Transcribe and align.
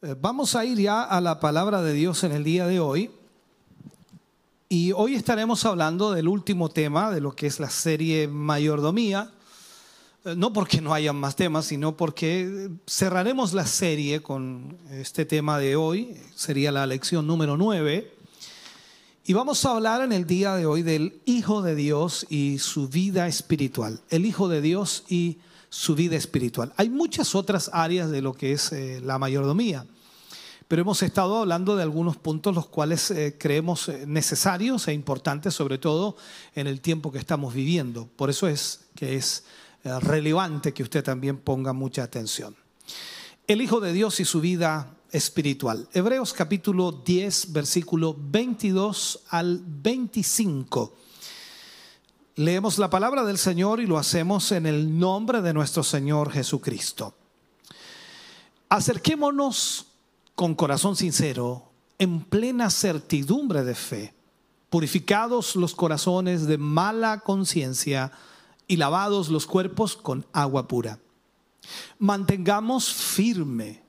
Eh, 0.00 0.14
vamos 0.16 0.54
a 0.54 0.64
ir 0.64 0.78
ya 0.78 1.02
a 1.02 1.20
la 1.20 1.40
palabra 1.40 1.82
de 1.82 1.92
Dios 1.92 2.22
en 2.22 2.30
el 2.30 2.44
día 2.44 2.68
de 2.68 2.78
hoy. 2.78 3.10
Y 4.68 4.92
hoy 4.92 5.16
estaremos 5.16 5.64
hablando 5.64 6.12
del 6.12 6.28
último 6.28 6.68
tema 6.68 7.10
de 7.10 7.20
lo 7.20 7.34
que 7.34 7.48
es 7.48 7.58
la 7.58 7.68
serie 7.68 8.28
Mayordomía. 8.28 9.32
Eh, 10.24 10.36
no 10.36 10.52
porque 10.52 10.80
no 10.80 10.94
haya 10.94 11.12
más 11.12 11.34
temas, 11.34 11.66
sino 11.66 11.96
porque 11.96 12.70
cerraremos 12.86 13.54
la 13.54 13.66
serie 13.66 14.22
con 14.22 14.78
este 14.92 15.24
tema 15.24 15.58
de 15.58 15.74
hoy. 15.74 16.16
Sería 16.32 16.70
la 16.70 16.86
lección 16.86 17.26
número 17.26 17.56
9. 17.56 18.14
Y 19.24 19.32
vamos 19.32 19.64
a 19.64 19.72
hablar 19.72 20.02
en 20.02 20.12
el 20.12 20.28
día 20.28 20.54
de 20.54 20.66
hoy 20.66 20.82
del 20.82 21.20
Hijo 21.24 21.60
de 21.60 21.74
Dios 21.74 22.24
y 22.30 22.60
su 22.60 22.86
vida 22.86 23.26
espiritual. 23.26 24.00
El 24.10 24.26
Hijo 24.26 24.46
de 24.48 24.60
Dios 24.60 25.02
y 25.08 25.38
su 25.70 25.94
vida 25.94 26.16
espiritual. 26.16 26.72
Hay 26.76 26.88
muchas 26.88 27.34
otras 27.34 27.70
áreas 27.72 28.10
de 28.10 28.22
lo 28.22 28.34
que 28.34 28.52
es 28.52 28.72
eh, 28.72 29.00
la 29.02 29.18
mayordomía, 29.18 29.86
pero 30.68 30.82
hemos 30.82 31.02
estado 31.02 31.38
hablando 31.38 31.74
de 31.74 31.82
algunos 31.82 32.16
puntos 32.16 32.54
los 32.54 32.68
cuales 32.68 33.10
eh, 33.10 33.36
creemos 33.38 33.88
eh, 33.88 34.04
necesarios 34.06 34.86
e 34.86 34.92
importantes, 34.92 35.54
sobre 35.54 35.78
todo 35.78 36.16
en 36.54 36.66
el 36.66 36.80
tiempo 36.80 37.10
que 37.10 37.18
estamos 37.18 37.54
viviendo. 37.54 38.06
Por 38.14 38.30
eso 38.30 38.46
es 38.46 38.86
que 38.94 39.16
es 39.16 39.44
relevante 40.02 40.74
que 40.74 40.82
usted 40.82 41.02
también 41.02 41.38
ponga 41.38 41.72
mucha 41.72 42.02
atención. 42.02 42.54
El 43.46 43.62
Hijo 43.62 43.80
de 43.80 43.92
Dios 43.92 44.20
y 44.20 44.26
su 44.26 44.40
vida 44.40 44.94
espiritual. 45.10 45.88
Hebreos 45.92 46.32
capítulo 46.32 46.92
10, 46.92 47.52
versículo 47.52 48.14
22 48.18 49.20
al 49.30 49.62
25. 49.64 50.94
Leemos 52.36 52.78
la 52.78 52.90
palabra 52.90 53.24
del 53.24 53.38
Señor 53.38 53.80
y 53.80 53.86
lo 53.86 53.98
hacemos 53.98 54.52
en 54.52 54.66
el 54.66 54.98
nombre 54.98 55.42
de 55.42 55.52
nuestro 55.52 55.82
Señor 55.82 56.30
Jesucristo. 56.30 57.14
Acerquémonos 58.68 59.86
con 60.38 60.54
corazón 60.54 60.94
sincero, 60.94 61.64
en 61.98 62.20
plena 62.20 62.70
certidumbre 62.70 63.64
de 63.64 63.74
fe, 63.74 64.14
purificados 64.70 65.56
los 65.56 65.74
corazones 65.74 66.46
de 66.46 66.58
mala 66.58 67.18
conciencia 67.24 68.12
y 68.68 68.76
lavados 68.76 69.30
los 69.30 69.46
cuerpos 69.46 69.96
con 69.96 70.24
agua 70.32 70.68
pura. 70.68 71.00
Mantengamos 71.98 72.88
firme 72.88 73.82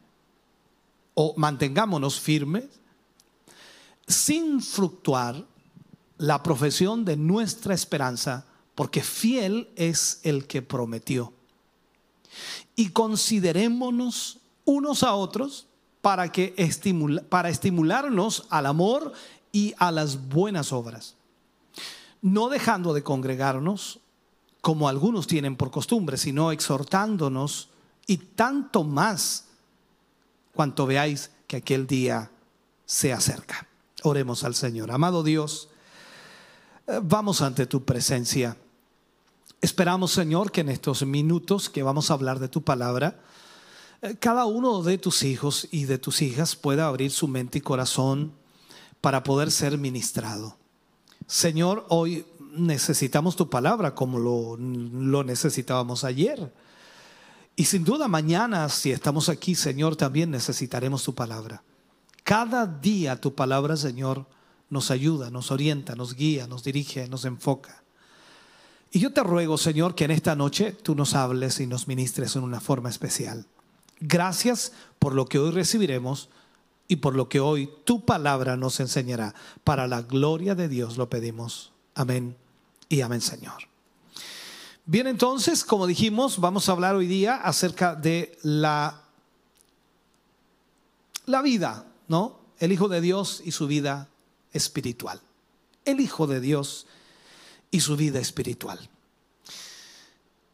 o 1.14 1.36
mantengámonos 1.38 2.20
firmes 2.20 2.66
sin 4.08 4.60
fluctuar 4.60 5.46
la 6.18 6.42
profesión 6.42 7.06
de 7.06 7.16
nuestra 7.16 7.76
esperanza, 7.76 8.48
porque 8.74 9.04
fiel 9.04 9.70
es 9.76 10.20
el 10.24 10.48
que 10.48 10.64
prometió. 10.64 11.32
Y 12.76 12.90
considerémonos 12.90 14.40
unos 14.66 15.04
a 15.04 15.14
otros 15.14 15.69
para, 16.02 16.32
que 16.32 16.56
para 17.30 17.50
estimularnos 17.50 18.46
al 18.50 18.66
amor 18.66 19.14
y 19.52 19.74
a 19.78 19.92
las 19.92 20.30
buenas 20.30 20.72
obras, 20.72 21.16
no 22.22 22.50
dejando 22.50 22.94
de 22.94 23.04
congregarnos 23.04 24.00
como 24.62 24.90
algunos 24.90 25.28
tienen 25.28 25.56
por 25.56 25.72
costumbre, 25.72 26.18
sino 26.18 26.52
exhortándonos 26.52 27.70
y 28.08 28.18
tanto 28.18 28.84
más 28.84 29.46
cuanto 30.54 30.86
veáis 30.86 31.32
que 31.48 31.58
aquel 31.58 31.88
día 31.88 32.32
se 32.86 33.14
acerca. 33.14 33.68
Oremos 34.04 34.44
al 34.44 34.56
Señor. 34.56 34.92
Amado 34.92 35.24
Dios, 35.24 35.70
vamos 37.04 37.42
ante 37.42 37.66
tu 37.66 37.84
presencia. 37.84 38.58
Esperamos, 39.62 40.12
Señor, 40.12 40.52
que 40.52 40.62
en 40.62 40.70
estos 40.70 41.06
minutos 41.06 41.70
que 41.70 41.84
vamos 41.84 42.10
a 42.10 42.14
hablar 42.14 42.40
de 42.40 42.48
tu 42.48 42.62
palabra, 42.62 43.08
eh, 43.10 43.24
cada 44.20 44.46
uno 44.46 44.82
de 44.82 44.98
tus 44.98 45.24
hijos 45.24 45.68
y 45.72 45.86
de 45.86 45.98
tus 45.98 46.22
hijas 46.22 46.56
pueda 46.56 46.88
abrir 46.88 47.12
su 47.12 47.28
mente 47.28 47.58
y 47.58 47.62
corazón 47.62 48.34
para 49.02 49.24
poder 49.24 49.52
ser 49.52 49.78
ministrado. 49.78 50.58
Señor, 51.28 51.86
hoy 51.90 52.26
necesitamos 52.54 53.36
tu 53.36 53.50
palabra 53.50 53.96
como 53.96 54.20
lo, 54.20 54.58
lo 54.58 55.24
necesitábamos 55.24 56.04
ayer. 56.04 56.52
Y 57.56 57.66
sin 57.66 57.84
duda 57.84 58.08
mañana, 58.08 58.70
si 58.70 58.92
estamos 58.92 59.28
aquí, 59.28 59.54
Señor, 59.54 59.96
también 59.96 60.32
necesitaremos 60.32 61.04
tu 61.04 61.14
palabra. 61.14 61.62
Cada 62.24 62.66
día 62.66 63.20
tu 63.20 63.36
palabra, 63.36 63.76
Señor, 63.76 64.26
nos 64.70 64.92
ayuda, 64.92 65.30
nos 65.30 65.52
orienta, 65.52 65.96
nos 65.96 66.16
guía, 66.16 66.48
nos 66.48 66.64
dirige, 66.64 67.08
nos 67.08 67.26
enfoca. 67.26 67.84
Y 68.92 69.00
yo 69.00 69.12
te 69.12 69.24
ruego, 69.24 69.58
Señor, 69.58 69.94
que 69.94 70.06
en 70.06 70.12
esta 70.12 70.36
noche 70.36 70.72
tú 70.72 70.96
nos 70.96 71.16
hables 71.16 71.60
y 71.60 71.68
nos 71.68 71.88
ministres 71.88 72.36
en 72.36 72.44
una 72.44 72.60
forma 72.60 72.90
especial. 72.90 73.46
Gracias 74.00 74.72
por 74.98 75.14
lo 75.14 75.26
que 75.26 75.40
hoy 75.40 75.52
recibiremos 75.52 76.30
y 76.88 76.98
por 76.98 77.16
lo 77.16 77.30
que 77.30 77.40
hoy 77.40 77.70
tu 77.86 78.06
palabra 78.06 78.58
nos 78.58 78.80
enseñará. 78.80 79.36
Para 79.64 79.88
la 79.88 80.02
gloria 80.02 80.56
de 80.56 80.68
Dios 80.68 80.98
lo 80.98 81.10
pedimos. 81.10 81.72
Amén 81.96 82.36
y 82.90 83.02
amén, 83.02 83.22
Señor. 83.22 83.70
Bien, 84.86 85.06
entonces, 85.06 85.64
como 85.64 85.86
dijimos, 85.86 86.40
vamos 86.40 86.68
a 86.68 86.72
hablar 86.72 86.96
hoy 86.96 87.06
día 87.06 87.36
acerca 87.36 87.94
de 87.94 88.38
la, 88.42 89.04
la 91.28 91.42
vida, 91.44 91.86
¿no? 92.08 92.40
El 92.58 92.72
Hijo 92.72 92.88
de 92.88 93.00
Dios 93.00 93.42
y 93.46 93.52
su 93.52 93.68
vida 93.68 94.10
espiritual. 94.52 95.22
El 95.86 96.00
Hijo 96.00 96.26
de 96.26 96.40
Dios 96.40 96.88
y 97.70 97.82
su 97.82 97.96
vida 97.96 98.20
espiritual. 98.20 98.90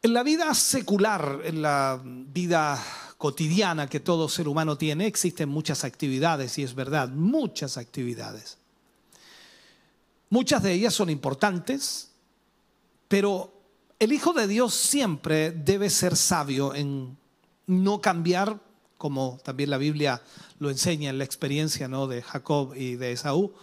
En 0.01 0.13
la 0.13 0.23
vida 0.23 0.53
secular, 0.53 1.41
en 1.45 1.62
la 1.62 2.01
vida 2.03 2.83
cotidiana 3.18 3.88
que 3.88 4.00
todo 4.00 4.30
ser 4.30 4.48
humano 4.48 4.78
tiene, 4.78 5.08
existen 5.08 5.50
muchas 5.50 5.84
actividades, 5.84 6.58
y 6.58 6.64
es 6.64 6.76
verdad, 6.76 7.09
muchas 7.09 7.78
actividades. 7.78 8.58
Muchas 10.30 10.64
de 10.64 10.74
ellas 10.74 10.94
son 10.94 11.09
importantes, 11.09 12.12
pero 13.08 13.54
el 14.00 14.12
Hijo 14.12 14.34
de 14.34 14.48
Dios 14.48 14.74
siempre 14.74 15.52
debe 15.52 15.90
ser 15.90 16.16
sabio 16.16 16.75
en 16.75 17.18
no 17.68 18.02
cambiar, 18.02 18.59
como 18.98 19.40
también 19.44 19.70
la 19.70 19.78
Biblia 19.78 20.22
lo 20.59 20.70
enseña 20.70 21.09
en 21.09 21.18
la 21.18 21.24
experiencia 21.24 21.88
¿no? 21.88 22.08
de 22.08 22.22
Jacob 22.22 22.74
y 22.75 22.96
de 22.96 23.14
Esaú, 23.14 23.54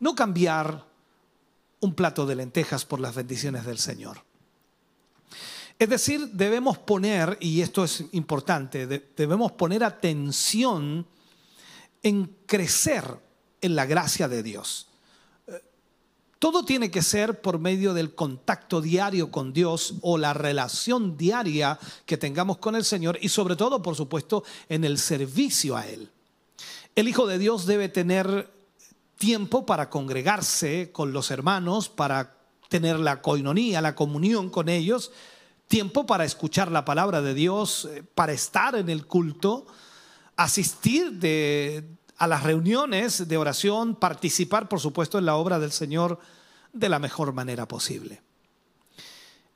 no 0.00 0.14
cambiar 0.14 0.86
un 1.80 1.94
plato 1.94 2.26
de 2.26 2.36
lentejas 2.36 2.84
por 2.84 3.00
las 3.00 3.14
bendiciones 3.14 3.66
del 3.66 3.78
Señor. 3.78 4.22
Es 5.82 5.88
decir, 5.88 6.28
debemos 6.28 6.78
poner, 6.78 7.36
y 7.40 7.60
esto 7.60 7.82
es 7.82 8.04
importante, 8.12 8.86
debemos 8.86 9.50
poner 9.50 9.82
atención 9.82 11.04
en 12.04 12.36
crecer 12.46 13.02
en 13.60 13.74
la 13.74 13.84
gracia 13.84 14.28
de 14.28 14.44
Dios. 14.44 14.86
Todo 16.38 16.64
tiene 16.64 16.88
que 16.92 17.02
ser 17.02 17.40
por 17.40 17.58
medio 17.58 17.94
del 17.94 18.14
contacto 18.14 18.80
diario 18.80 19.32
con 19.32 19.52
Dios 19.52 19.94
o 20.02 20.18
la 20.18 20.32
relación 20.32 21.16
diaria 21.16 21.80
que 22.06 22.16
tengamos 22.16 22.58
con 22.58 22.76
el 22.76 22.84
Señor 22.84 23.18
y 23.20 23.28
sobre 23.28 23.56
todo, 23.56 23.82
por 23.82 23.96
supuesto, 23.96 24.44
en 24.68 24.84
el 24.84 24.98
servicio 24.98 25.76
a 25.76 25.88
Él. 25.88 26.08
El 26.94 27.08
Hijo 27.08 27.26
de 27.26 27.38
Dios 27.38 27.66
debe 27.66 27.88
tener 27.88 28.48
tiempo 29.18 29.66
para 29.66 29.90
congregarse 29.90 30.92
con 30.92 31.12
los 31.12 31.32
hermanos, 31.32 31.88
para 31.88 32.36
tener 32.68 33.00
la 33.00 33.20
coinonía, 33.20 33.80
la 33.80 33.96
comunión 33.96 34.48
con 34.48 34.68
ellos, 34.68 35.10
tiempo 35.72 36.04
para 36.04 36.26
escuchar 36.26 36.70
la 36.70 36.84
palabra 36.84 37.22
de 37.22 37.32
Dios, 37.32 37.88
eh, 37.90 38.04
para 38.14 38.34
estar 38.34 38.76
en 38.76 38.90
el 38.90 39.06
culto, 39.06 39.64
asistir 40.36 41.18
a 42.18 42.26
las 42.26 42.42
reuniones 42.42 43.26
de 43.26 43.36
oración, 43.38 43.94
participar, 43.94 44.68
por 44.68 44.80
supuesto, 44.80 45.18
en 45.18 45.24
la 45.24 45.36
obra 45.36 45.58
del 45.58 45.72
Señor 45.72 46.18
de 46.74 46.90
la 46.90 46.98
mejor 46.98 47.32
manera 47.32 47.66
posible. 47.66 48.20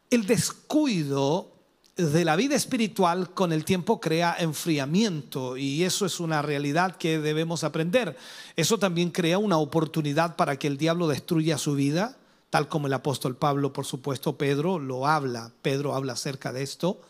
El 0.08 0.24
descuido 0.24 1.52
de 1.96 2.24
la 2.24 2.34
vida 2.34 2.54
espiritual 2.54 3.34
con 3.34 3.52
el 3.52 3.66
tiempo 3.66 4.00
crea 4.00 4.36
enfriamiento 4.38 5.58
y 5.58 5.84
eso 5.84 6.06
es 6.06 6.18
una 6.18 6.40
realidad 6.40 6.96
que 6.96 7.18
debemos 7.18 7.62
aprender. 7.62 8.16
Eso 8.56 8.78
también 8.78 9.10
crea 9.10 9.36
una 9.36 9.58
oportunidad 9.58 10.34
para 10.36 10.58
que 10.58 10.66
el 10.66 10.78
diablo 10.78 11.08
destruya 11.08 11.58
su 11.58 11.74
vida, 11.74 12.16
tal 12.56 12.68
como 12.68 12.86
el 12.86 12.94
apóstol 12.94 13.36
Pablo, 13.36 13.70
por 13.70 13.84
supuesto, 13.84 14.38
Pedro 14.38 14.78
lo 14.78 15.06
habla. 15.06 15.52
Pedro 15.60 15.94
habla 15.94 16.14
acerca 16.14 16.54
de 16.54 16.62
esto. 16.62 17.02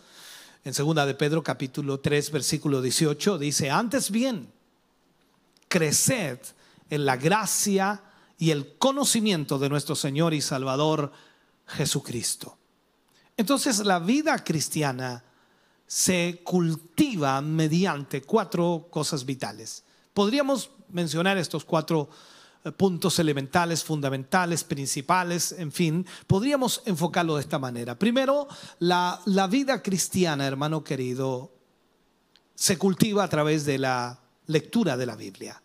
En 0.64 0.74
segunda 0.74 1.06
de 1.06 1.14
Pedro 1.14 1.44
capítulo 1.44 2.00
3 2.00 2.32
versículo 2.32 2.82
18 2.82 3.38
dice, 3.38 3.70
"Antes 3.70 4.10
bien, 4.10 4.52
creced 5.68 6.40
en 6.90 7.06
la 7.06 7.16
gracia 7.16 8.02
y 8.36 8.50
el 8.50 8.76
conocimiento 8.76 9.56
de 9.60 9.68
nuestro 9.68 9.94
Señor 9.94 10.34
y 10.34 10.40
Salvador 10.40 11.12
Jesucristo. 11.64 12.58
Entonces 13.36 13.78
la 13.86 14.00
vida 14.00 14.42
cristiana 14.42 15.22
se 15.86 16.40
cultiva 16.42 17.40
mediante 17.40 18.22
cuatro 18.22 18.88
cosas 18.90 19.24
vitales. 19.24 19.84
Podríamos 20.12 20.70
mencionar 20.88 21.38
estos 21.38 21.64
cuatro 21.64 22.08
puntos 22.72 23.18
elementales, 23.18 23.84
fundamentales, 23.84 24.64
principales, 24.64 25.52
en 25.52 25.72
fin, 25.72 26.06
podríamos 26.26 26.82
enfocarlo 26.86 27.36
de 27.36 27.42
esta 27.42 27.58
manera. 27.58 27.98
Primero, 27.98 28.48
la, 28.78 29.20
la 29.26 29.46
vida 29.46 29.82
cristiana, 29.82 30.46
hermano 30.46 30.82
querido, 30.84 31.52
se 32.54 32.78
cultiva 32.78 33.24
a 33.24 33.28
través 33.28 33.64
de 33.64 33.78
la 33.78 34.20
lectura 34.46 34.96
de 34.96 35.06
la 35.06 35.16
Biblia 35.16 35.62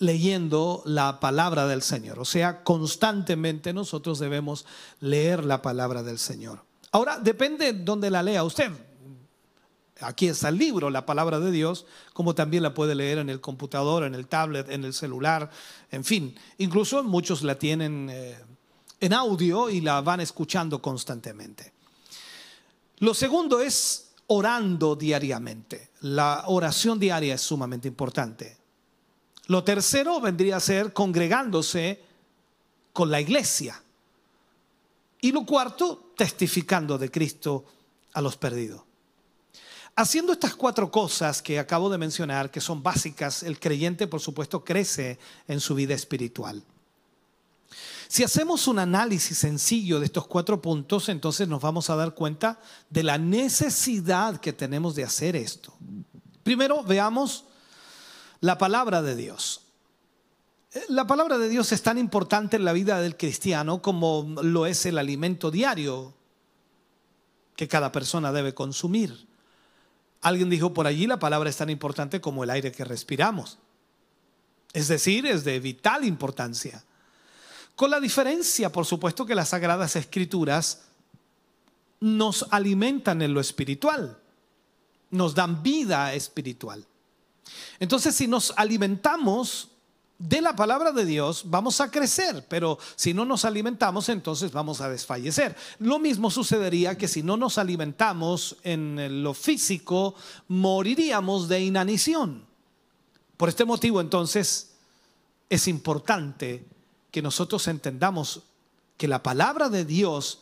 leyendo 0.00 0.82
la 0.86 1.20
palabra 1.20 1.66
del 1.66 1.82
Señor. 1.82 2.18
O 2.18 2.24
sea, 2.24 2.64
constantemente 2.64 3.72
nosotros 3.72 4.18
debemos 4.18 4.66
leer 4.98 5.44
la 5.44 5.60
palabra 5.62 6.02
del 6.02 6.18
Señor. 6.18 6.64
Ahora, 6.90 7.18
depende 7.18 7.72
donde 7.74 8.10
la 8.10 8.22
lea 8.22 8.42
usted. 8.42 8.72
Aquí 10.00 10.28
está 10.28 10.48
el 10.48 10.58
libro, 10.58 10.90
la 10.90 11.04
palabra 11.04 11.40
de 11.40 11.50
Dios, 11.50 11.86
como 12.12 12.34
también 12.34 12.62
la 12.62 12.74
puede 12.74 12.94
leer 12.94 13.18
en 13.18 13.28
el 13.28 13.40
computador, 13.40 14.04
en 14.04 14.14
el 14.14 14.26
tablet, 14.26 14.70
en 14.70 14.84
el 14.84 14.94
celular, 14.94 15.50
en 15.90 16.04
fin. 16.04 16.34
Incluso 16.58 17.02
muchos 17.02 17.42
la 17.42 17.58
tienen 17.58 18.08
eh, 18.10 18.38
en 19.00 19.12
audio 19.12 19.68
y 19.68 19.80
la 19.80 20.00
van 20.00 20.20
escuchando 20.20 20.80
constantemente. 20.80 21.72
Lo 22.98 23.14
segundo 23.14 23.60
es 23.60 24.12
orando 24.28 24.94
diariamente. 24.94 25.90
La 26.02 26.44
oración 26.46 26.98
diaria 26.98 27.34
es 27.34 27.40
sumamente 27.40 27.88
importante. 27.88 28.56
Lo 29.46 29.64
tercero 29.64 30.20
vendría 30.20 30.56
a 30.56 30.60
ser 30.60 30.92
congregándose 30.92 32.00
con 32.92 33.10
la 33.10 33.20
iglesia. 33.20 33.82
Y 35.20 35.32
lo 35.32 35.44
cuarto, 35.44 36.12
testificando 36.16 36.96
de 36.96 37.10
Cristo 37.10 37.64
a 38.12 38.20
los 38.20 38.36
perdidos. 38.36 38.82
Haciendo 39.96 40.32
estas 40.32 40.54
cuatro 40.54 40.90
cosas 40.90 41.42
que 41.42 41.58
acabo 41.58 41.90
de 41.90 41.98
mencionar, 41.98 42.50
que 42.50 42.60
son 42.60 42.82
básicas, 42.82 43.42
el 43.42 43.58
creyente 43.58 44.06
por 44.06 44.20
supuesto 44.20 44.64
crece 44.64 45.18
en 45.46 45.60
su 45.60 45.74
vida 45.74 45.94
espiritual. 45.94 46.62
Si 48.08 48.24
hacemos 48.24 48.66
un 48.66 48.80
análisis 48.80 49.38
sencillo 49.38 50.00
de 50.00 50.06
estos 50.06 50.26
cuatro 50.26 50.60
puntos, 50.60 51.08
entonces 51.08 51.46
nos 51.46 51.62
vamos 51.62 51.90
a 51.90 51.96
dar 51.96 52.12
cuenta 52.12 52.58
de 52.88 53.04
la 53.04 53.18
necesidad 53.18 54.40
que 54.40 54.52
tenemos 54.52 54.96
de 54.96 55.04
hacer 55.04 55.36
esto. 55.36 55.72
Primero, 56.42 56.82
veamos 56.82 57.44
la 58.40 58.58
palabra 58.58 59.02
de 59.02 59.14
Dios. 59.14 59.60
La 60.88 61.06
palabra 61.06 61.38
de 61.38 61.48
Dios 61.48 61.70
es 61.70 61.82
tan 61.82 61.98
importante 61.98 62.56
en 62.56 62.64
la 62.64 62.72
vida 62.72 63.00
del 63.00 63.16
cristiano 63.16 63.80
como 63.80 64.34
lo 64.42 64.66
es 64.66 64.86
el 64.86 64.98
alimento 64.98 65.50
diario 65.50 66.12
que 67.54 67.68
cada 67.68 67.92
persona 67.92 68.32
debe 68.32 68.54
consumir. 68.54 69.29
Alguien 70.20 70.50
dijo 70.50 70.74
por 70.74 70.86
allí, 70.86 71.06
la 71.06 71.18
palabra 71.18 71.48
es 71.48 71.56
tan 71.56 71.70
importante 71.70 72.20
como 72.20 72.44
el 72.44 72.50
aire 72.50 72.72
que 72.72 72.84
respiramos. 72.84 73.58
Es 74.72 74.88
decir, 74.88 75.26
es 75.26 75.44
de 75.44 75.58
vital 75.60 76.04
importancia. 76.04 76.84
Con 77.74 77.90
la 77.90 78.00
diferencia, 78.00 78.70
por 78.70 78.84
supuesto, 78.84 79.24
que 79.24 79.34
las 79.34 79.48
sagradas 79.48 79.96
escrituras 79.96 80.82
nos 82.00 82.46
alimentan 82.50 83.22
en 83.22 83.34
lo 83.34 83.40
espiritual, 83.40 84.18
nos 85.10 85.34
dan 85.34 85.62
vida 85.62 86.12
espiritual. 86.14 86.86
Entonces, 87.78 88.14
si 88.14 88.28
nos 88.28 88.52
alimentamos 88.56 89.69
de 90.20 90.42
la 90.42 90.54
palabra 90.54 90.92
de 90.92 91.06
Dios, 91.06 91.44
vamos 91.46 91.80
a 91.80 91.90
crecer, 91.90 92.44
pero 92.46 92.78
si 92.94 93.14
no 93.14 93.24
nos 93.24 93.46
alimentamos, 93.46 94.10
entonces 94.10 94.52
vamos 94.52 94.82
a 94.82 94.90
desfallecer. 94.90 95.56
Lo 95.78 95.98
mismo 95.98 96.30
sucedería 96.30 96.98
que 96.98 97.08
si 97.08 97.22
no 97.22 97.38
nos 97.38 97.56
alimentamos 97.56 98.56
en 98.62 99.22
lo 99.22 99.32
físico, 99.32 100.14
moriríamos 100.48 101.48
de 101.48 101.62
inanición. 101.62 102.44
Por 103.38 103.48
este 103.48 103.64
motivo, 103.64 104.02
entonces, 104.02 104.72
es 105.48 105.66
importante 105.66 106.66
que 107.10 107.22
nosotros 107.22 107.66
entendamos 107.66 108.42
que 108.98 109.08
la 109.08 109.22
palabra 109.22 109.70
de 109.70 109.86
Dios 109.86 110.40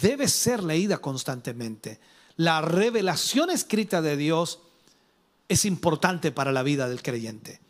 debe 0.00 0.28
ser 0.28 0.62
leída 0.62 0.98
constantemente. 0.98 1.98
La 2.36 2.60
revelación 2.60 3.50
escrita 3.50 4.00
de 4.00 4.16
Dios 4.16 4.60
es 5.48 5.64
importante 5.64 6.30
para 6.30 6.52
la 6.52 6.62
vida 6.62 6.88
del 6.88 7.02
creyente. 7.02 7.60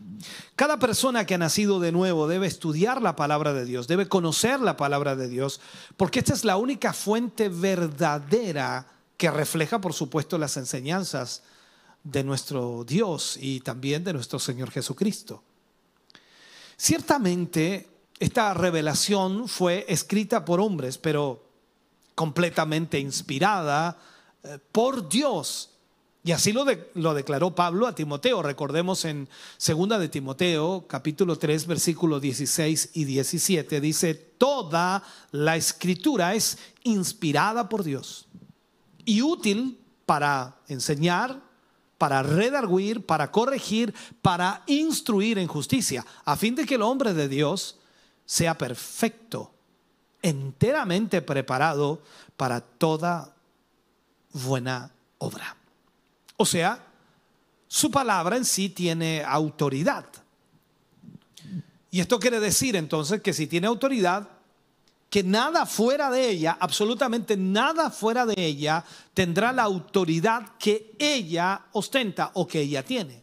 Cada 0.56 0.78
persona 0.78 1.26
que 1.26 1.34
ha 1.34 1.38
nacido 1.38 1.80
de 1.80 1.92
nuevo 1.92 2.28
debe 2.28 2.46
estudiar 2.46 3.02
la 3.02 3.16
palabra 3.16 3.52
de 3.52 3.64
Dios, 3.64 3.88
debe 3.88 4.08
conocer 4.08 4.60
la 4.60 4.76
palabra 4.76 5.16
de 5.16 5.28
Dios, 5.28 5.60
porque 5.96 6.20
esta 6.20 6.34
es 6.34 6.44
la 6.44 6.56
única 6.56 6.92
fuente 6.92 7.48
verdadera 7.48 8.86
que 9.16 9.30
refleja, 9.30 9.80
por 9.80 9.92
supuesto, 9.92 10.38
las 10.38 10.56
enseñanzas 10.56 11.42
de 12.04 12.24
nuestro 12.24 12.84
Dios 12.84 13.36
y 13.40 13.60
también 13.60 14.04
de 14.04 14.12
nuestro 14.12 14.38
Señor 14.38 14.70
Jesucristo. 14.70 15.42
Ciertamente, 16.76 17.88
esta 18.18 18.54
revelación 18.54 19.48
fue 19.48 19.84
escrita 19.88 20.44
por 20.44 20.60
hombres, 20.60 20.98
pero 20.98 21.44
completamente 22.14 22.98
inspirada 22.98 23.98
eh, 24.42 24.58
por 24.70 25.08
Dios 25.08 25.71
y 26.24 26.30
así 26.30 26.52
lo, 26.52 27.14
declaró 27.14 27.54
Pablo 27.54 27.88
a 27.88 27.94
Timoteo. 27.94 28.42
Recordemos 28.42 29.04
en 29.04 29.28
2 29.58 29.98
de 29.98 30.08
Timoteo, 30.08 30.84
capítulo 30.86 31.36
3, 31.36 31.66
versículos 31.66 32.22
16 32.22 32.90
y 32.94 33.04
17, 33.04 33.80
dice, 33.80 34.14
toda 34.14 35.02
la 35.32 35.56
escritura 35.56 36.34
es 36.34 36.58
inspirada 36.84 37.68
por 37.68 37.82
Dios 37.82 38.28
y 39.04 39.22
útil 39.22 39.80
para 40.06 40.58
enseñar, 40.68 41.40
para 41.98 42.22
redarguir, 42.22 43.04
para 43.04 43.32
corregir, 43.32 43.92
para 44.20 44.62
instruir 44.66 45.38
en 45.38 45.48
justicia, 45.48 46.06
a 46.24 46.36
fin 46.36 46.54
de 46.54 46.66
que 46.66 46.76
el 46.76 46.82
hombre 46.82 47.14
de 47.14 47.28
Dios 47.28 47.78
sea 48.24 48.56
perfecto, 48.56 49.52
enteramente 50.22 51.20
preparado 51.20 52.00
para 52.36 52.60
toda 52.60 53.34
buena 54.32 54.92
obra. 55.18 55.56
O 56.42 56.44
sea, 56.44 56.84
su 57.68 57.88
palabra 57.88 58.36
en 58.36 58.44
sí 58.44 58.68
tiene 58.68 59.22
autoridad. 59.22 60.04
Y 61.88 62.00
esto 62.00 62.18
quiere 62.18 62.40
decir 62.40 62.74
entonces 62.74 63.22
que 63.22 63.32
si 63.32 63.46
tiene 63.46 63.68
autoridad, 63.68 64.28
que 65.08 65.22
nada 65.22 65.66
fuera 65.66 66.10
de 66.10 66.28
ella, 66.28 66.56
absolutamente 66.58 67.36
nada 67.36 67.90
fuera 67.90 68.26
de 68.26 68.34
ella, 68.36 68.84
tendrá 69.14 69.52
la 69.52 69.62
autoridad 69.62 70.56
que 70.58 70.96
ella 70.98 71.66
ostenta 71.70 72.32
o 72.34 72.48
que 72.48 72.62
ella 72.62 72.84
tiene. 72.84 73.22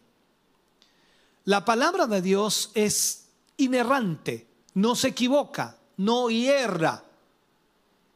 La 1.44 1.66
palabra 1.66 2.06
de 2.06 2.22
Dios 2.22 2.70
es 2.72 3.26
inerrante, 3.58 4.46
no 4.72 4.96
se 4.96 5.08
equivoca, 5.08 5.76
no 5.98 6.30
hierra. 6.30 7.04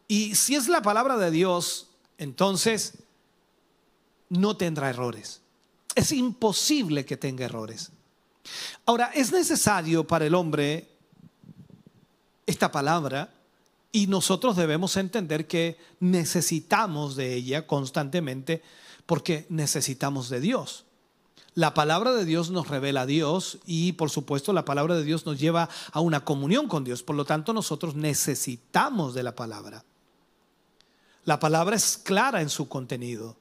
Y 0.09 0.35
si 0.35 0.55
es 0.55 0.67
la 0.69 0.81
palabra 0.81 1.19
de 1.19 1.31
Dios, 1.31 1.91
entonces 2.17 3.04
no 4.29 4.57
tendrá 4.57 4.91
errores. 4.91 5.41
Es 5.95 6.13
imposible 6.13 7.05
que 7.05 7.17
tenga 7.17 7.45
errores. 7.45 7.91
Ahora, 8.87 9.11
es 9.15 9.33
necesario 9.33 10.07
para 10.07 10.27
el 10.27 10.35
hombre 10.35 10.89
esta 12.47 12.71
palabra 12.71 13.33
y 13.93 14.07
nosotros 14.07 14.57
debemos 14.57 14.97
entender 14.97 15.47
que 15.47 15.79
necesitamos 16.01 17.17
de 17.17 17.35
ella 17.35 17.67
constantemente 17.67 18.63
porque 19.07 19.47
necesitamos 19.49 20.29
de 20.29 20.41
Dios. 20.41 20.85
La 21.55 21.73
palabra 21.73 22.13
de 22.13 22.25
Dios 22.25 22.51
nos 22.51 22.69
revela 22.69 23.03
a 23.03 23.07
Dios 23.07 23.59
y 23.65 23.93
por 23.93 24.11
supuesto 24.11 24.53
la 24.53 24.65
palabra 24.65 24.97
de 24.97 25.05
Dios 25.05 25.25
nos 25.25 25.39
lleva 25.39 25.69
a 25.93 26.01
una 26.01 26.25
comunión 26.25 26.67
con 26.67 26.83
Dios. 26.83 27.05
Por 27.05 27.15
lo 27.15 27.25
tanto 27.25 27.53
nosotros 27.53 27.95
necesitamos 27.95 29.15
de 29.15 29.23
la 29.23 29.37
palabra. 29.37 29.85
La 31.25 31.39
palabra 31.39 31.77
es 31.77 31.97
clara 31.97 32.43
en 32.43 32.51
su 32.51 32.69
contenido 32.69 33.37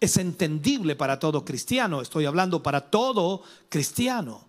es 0.00 0.16
entendible 0.16 0.96
para 0.96 1.18
todo 1.18 1.44
cristiano, 1.44 2.00
estoy 2.02 2.26
hablando 2.26 2.62
para 2.62 2.90
todo 2.90 3.42
cristiano, 3.68 4.46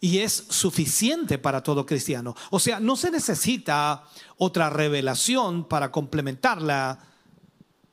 y 0.00 0.18
es 0.18 0.32
suficiente 0.50 1.38
para 1.38 1.62
todo 1.62 1.86
cristiano. 1.86 2.36
O 2.50 2.60
sea, 2.60 2.78
no 2.78 2.94
se 2.94 3.10
necesita 3.10 4.04
otra 4.36 4.68
revelación 4.68 5.64
para 5.64 5.90
complementarla. 5.90 6.98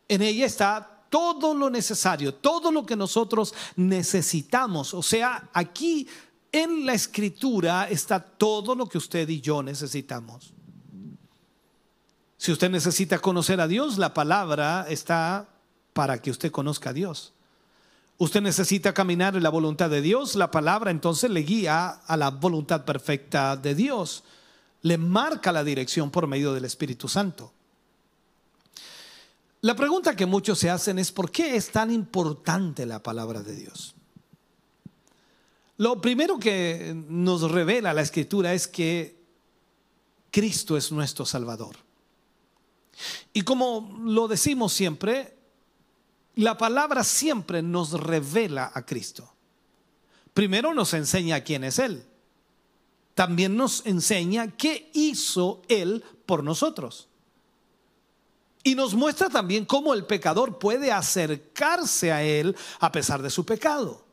En 0.09 0.21
ella 0.21 0.45
está 0.45 1.05
todo 1.09 1.53
lo 1.53 1.69
necesario, 1.69 2.33
todo 2.33 2.71
lo 2.71 2.85
que 2.85 2.97
nosotros 2.97 3.53
necesitamos. 3.77 4.93
O 4.93 5.01
sea, 5.01 5.49
aquí 5.53 6.05
en 6.51 6.85
la 6.85 6.93
escritura 6.93 7.87
está 7.89 8.19
todo 8.19 8.75
lo 8.75 8.87
que 8.87 8.97
usted 8.97 9.29
y 9.29 9.39
yo 9.39 9.63
necesitamos. 9.63 10.53
Si 12.35 12.51
usted 12.51 12.69
necesita 12.69 13.19
conocer 13.19 13.61
a 13.61 13.67
Dios, 13.67 13.97
la 13.97 14.13
palabra 14.13 14.85
está 14.89 15.47
para 15.93 16.21
que 16.21 16.31
usted 16.31 16.51
conozca 16.51 16.91
a 16.91 16.93
Dios. 16.93 17.33
Usted 18.17 18.41
necesita 18.41 18.93
caminar 18.93 19.35
en 19.35 19.43
la 19.43 19.49
voluntad 19.49 19.89
de 19.89 20.01
Dios. 20.01 20.35
La 20.35 20.51
palabra 20.51 20.91
entonces 20.91 21.31
le 21.31 21.41
guía 21.41 21.89
a 21.89 22.17
la 22.17 22.29
voluntad 22.29 22.85
perfecta 22.85 23.57
de 23.57 23.73
Dios. 23.73 24.23
Le 24.83 24.97
marca 24.97 25.51
la 25.51 25.63
dirección 25.63 26.11
por 26.11 26.27
medio 26.27 26.53
del 26.53 26.65
Espíritu 26.65 27.07
Santo. 27.07 27.51
La 29.61 29.75
pregunta 29.75 30.15
que 30.15 30.25
muchos 30.25 30.59
se 30.59 30.69
hacen 30.69 30.99
es 30.99 31.11
¿por 31.11 31.31
qué 31.31 31.55
es 31.55 31.71
tan 31.71 31.91
importante 31.91 32.85
la 32.85 33.01
palabra 33.01 33.41
de 33.41 33.55
Dios? 33.55 33.95
Lo 35.77 35.99
primero 35.99 36.37
que 36.37 36.93
nos 37.09 37.49
revela 37.49 37.93
la 37.93 38.03
escritura 38.03 38.53
es 38.53 38.67
que 38.67 39.19
Cristo 40.29 40.77
es 40.77 40.91
nuestro 40.91 41.25
Salvador. 41.25 41.75
Y 43.33 43.41
como 43.41 43.99
lo 44.03 44.27
decimos 44.27 44.73
siempre, 44.73 45.40
la 46.35 46.57
palabra 46.57 47.03
siempre 47.03 47.61
nos 47.61 47.91
revela 47.91 48.71
a 48.73 48.85
Cristo. 48.85 49.33
Primero 50.33 50.73
nos 50.73 50.93
enseña 50.93 51.41
quién 51.41 51.63
es 51.63 51.79
Él. 51.79 52.05
También 53.13 53.57
nos 53.57 53.85
enseña 53.85 54.55
qué 54.55 54.89
hizo 54.93 55.61
Él 55.67 56.03
por 56.25 56.43
nosotros. 56.43 57.09
Y 58.63 58.75
nos 58.75 58.93
muestra 58.93 59.29
también 59.29 59.65
cómo 59.65 59.93
el 59.93 60.05
pecador 60.05 60.59
puede 60.59 60.91
acercarse 60.91 62.11
a 62.11 62.23
Él 62.23 62.55
a 62.79 62.91
pesar 62.91 63.21
de 63.21 63.29
su 63.29 63.45
pecado. 63.45 64.05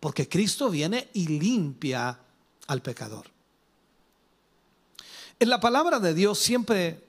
Porque 0.00 0.28
Cristo 0.28 0.68
viene 0.68 1.08
y 1.14 1.26
limpia 1.38 2.18
al 2.66 2.82
pecador. 2.82 3.26
En 5.40 5.48
la 5.48 5.60
palabra 5.60 6.00
de 6.00 6.14
Dios 6.14 6.38
siempre 6.38 7.04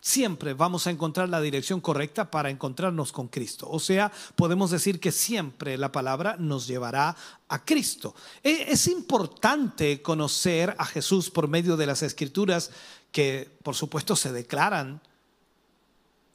siempre 0.00 0.54
vamos 0.54 0.86
a 0.86 0.90
encontrar 0.90 1.28
la 1.28 1.40
dirección 1.40 1.80
correcta 1.80 2.30
para 2.30 2.50
encontrarnos 2.50 3.12
con 3.12 3.28
Cristo. 3.28 3.68
O 3.70 3.80
sea, 3.80 4.12
podemos 4.36 4.70
decir 4.70 5.00
que 5.00 5.12
siempre 5.12 5.76
la 5.76 5.92
palabra 5.92 6.36
nos 6.38 6.66
llevará 6.66 7.16
a 7.48 7.64
Cristo. 7.64 8.14
E, 8.42 8.66
es 8.68 8.86
importante 8.86 10.00
conocer 10.02 10.74
a 10.78 10.84
Jesús 10.84 11.30
por 11.30 11.48
medio 11.48 11.76
de 11.76 11.86
las 11.86 12.02
escrituras 12.02 12.70
que 13.12 13.50
por 13.62 13.74
supuesto 13.74 14.16
se 14.16 14.32
declaran 14.32 15.00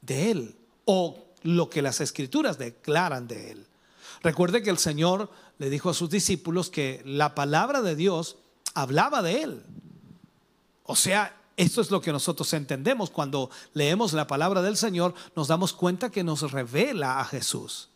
de 0.02 0.30
Él 0.30 0.56
o 0.84 1.24
lo 1.42 1.70
que 1.70 1.82
las 1.82 2.00
escrituras 2.00 2.58
declaran 2.58 3.26
de 3.26 3.52
Él. 3.52 3.66
Recuerde 4.22 4.62
que 4.62 4.70
el 4.70 4.78
Señor 4.78 5.30
le 5.58 5.70
dijo 5.70 5.90
a 5.90 5.94
sus 5.94 6.10
discípulos 6.10 6.70
que 6.70 7.02
la 7.04 7.34
palabra 7.34 7.82
de 7.82 7.94
Dios 7.96 8.36
hablaba 8.74 9.22
de 9.22 9.42
Él. 9.42 9.62
O 10.84 10.96
sea, 10.96 11.36
esto 11.56 11.80
es 11.80 11.90
lo 11.90 12.00
que 12.00 12.12
nosotros 12.12 12.52
entendemos 12.52 13.10
cuando 13.10 13.50
leemos 13.72 14.12
la 14.12 14.26
palabra 14.26 14.62
del 14.62 14.76
Señor, 14.76 15.14
nos 15.36 15.48
damos 15.48 15.72
cuenta 15.72 16.10
que 16.10 16.24
nos 16.24 16.50
revela 16.50 17.20
a 17.20 17.24
Jesús. 17.24 17.88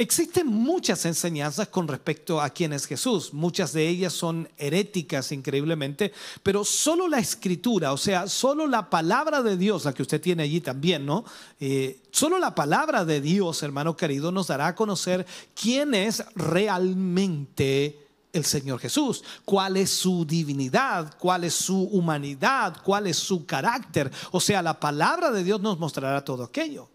Existen 0.00 0.46
muchas 0.46 1.04
enseñanzas 1.04 1.68
con 1.68 1.86
respecto 1.86 2.40
a 2.40 2.48
quién 2.48 2.72
es 2.72 2.86
Jesús. 2.86 3.34
Muchas 3.34 3.74
de 3.74 3.86
ellas 3.86 4.14
son 4.14 4.48
heréticas 4.56 5.30
increíblemente, 5.30 6.10
pero 6.42 6.64
solo 6.64 7.06
la 7.06 7.18
escritura, 7.18 7.92
o 7.92 7.98
sea, 7.98 8.26
solo 8.26 8.66
la 8.66 8.88
palabra 8.88 9.42
de 9.42 9.58
Dios, 9.58 9.84
la 9.84 9.92
que 9.92 10.00
usted 10.00 10.18
tiene 10.18 10.44
allí 10.44 10.62
también, 10.62 11.04
¿no? 11.04 11.26
Eh, 11.60 12.00
solo 12.12 12.38
la 12.38 12.54
palabra 12.54 13.04
de 13.04 13.20
Dios, 13.20 13.62
hermano 13.62 13.94
querido, 13.94 14.32
nos 14.32 14.46
dará 14.46 14.68
a 14.68 14.74
conocer 14.74 15.26
quién 15.54 15.92
es 15.92 16.24
realmente 16.34 18.09
el 18.32 18.44
Señor 18.44 18.78
Jesús, 18.80 19.24
cuál 19.44 19.76
es 19.76 19.90
su 19.90 20.24
divinidad, 20.24 21.16
cuál 21.18 21.44
es 21.44 21.54
su 21.54 21.82
humanidad, 21.84 22.76
cuál 22.82 23.06
es 23.06 23.16
su 23.16 23.44
carácter. 23.46 24.10
O 24.30 24.40
sea, 24.40 24.62
la 24.62 24.78
palabra 24.78 25.30
de 25.30 25.42
Dios 25.42 25.60
nos 25.60 25.78
mostrará 25.78 26.24
todo 26.24 26.44
aquello. 26.44 26.88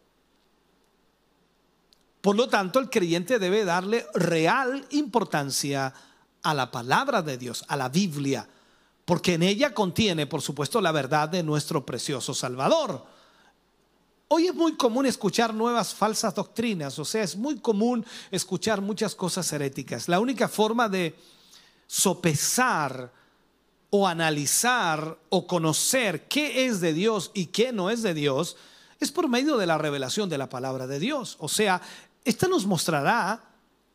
Por 2.22 2.36
lo 2.36 2.48
tanto, 2.48 2.80
el 2.80 2.90
creyente 2.90 3.38
debe 3.38 3.66
darle 3.66 4.06
real 4.16 4.86
importancia 4.92 5.94
a 6.42 6.54
la 6.54 6.72
palabra 6.72 7.22
de 7.22 7.38
Dios, 7.38 7.64
a 7.68 7.76
la 7.76 7.90
Biblia, 7.90 8.48
porque 9.04 9.36
en 9.36 9.44
ella 9.44 9.74
contiene, 9.74 10.26
por 10.26 10.42
supuesto, 10.42 10.82
la 10.82 10.92
verdad 10.92 11.30
de 11.30 11.44
nuestro 11.44 11.86
precioso 11.86 12.34
Salvador. 12.34 13.15
Hoy 14.28 14.48
es 14.48 14.56
muy 14.56 14.76
común 14.76 15.06
escuchar 15.06 15.54
nuevas 15.54 15.94
falsas 15.94 16.34
doctrinas, 16.34 16.98
o 16.98 17.06
sea, 17.06 17.22
es 17.22 17.36
muy 17.36 17.60
común 17.60 18.04
escuchar 18.32 18.82
muchas 18.82 19.14
cosas 19.14 19.52
heréticas. 19.54 20.10
La 20.10 20.20
única 20.20 20.48
forma 20.48 20.90
de 20.90 21.16
sopesar 21.86 23.14
o 23.92 24.08
analizar 24.08 25.20
o 25.30 25.46
conocer 25.46 26.28
qué 26.28 26.66
es 26.66 26.82
de 26.82 26.94
Dios 26.94 27.30
y 27.36 27.48
qué 27.48 27.72
no 27.72 27.92
es 27.92 28.02
de 28.02 28.16
Dios 28.16 28.58
es 29.00 29.12
por 29.12 29.30
medio 29.30 29.58
de 29.58 29.68
la 29.68 29.78
revelación 29.78 30.28
de 30.28 30.40
la 30.40 30.50
palabra 30.50 30.88
de 30.88 30.98
Dios. 30.98 31.38
O 31.40 31.48
sea, 31.48 31.80
esta 32.24 32.48
nos 32.48 32.66
mostrará 32.66 33.44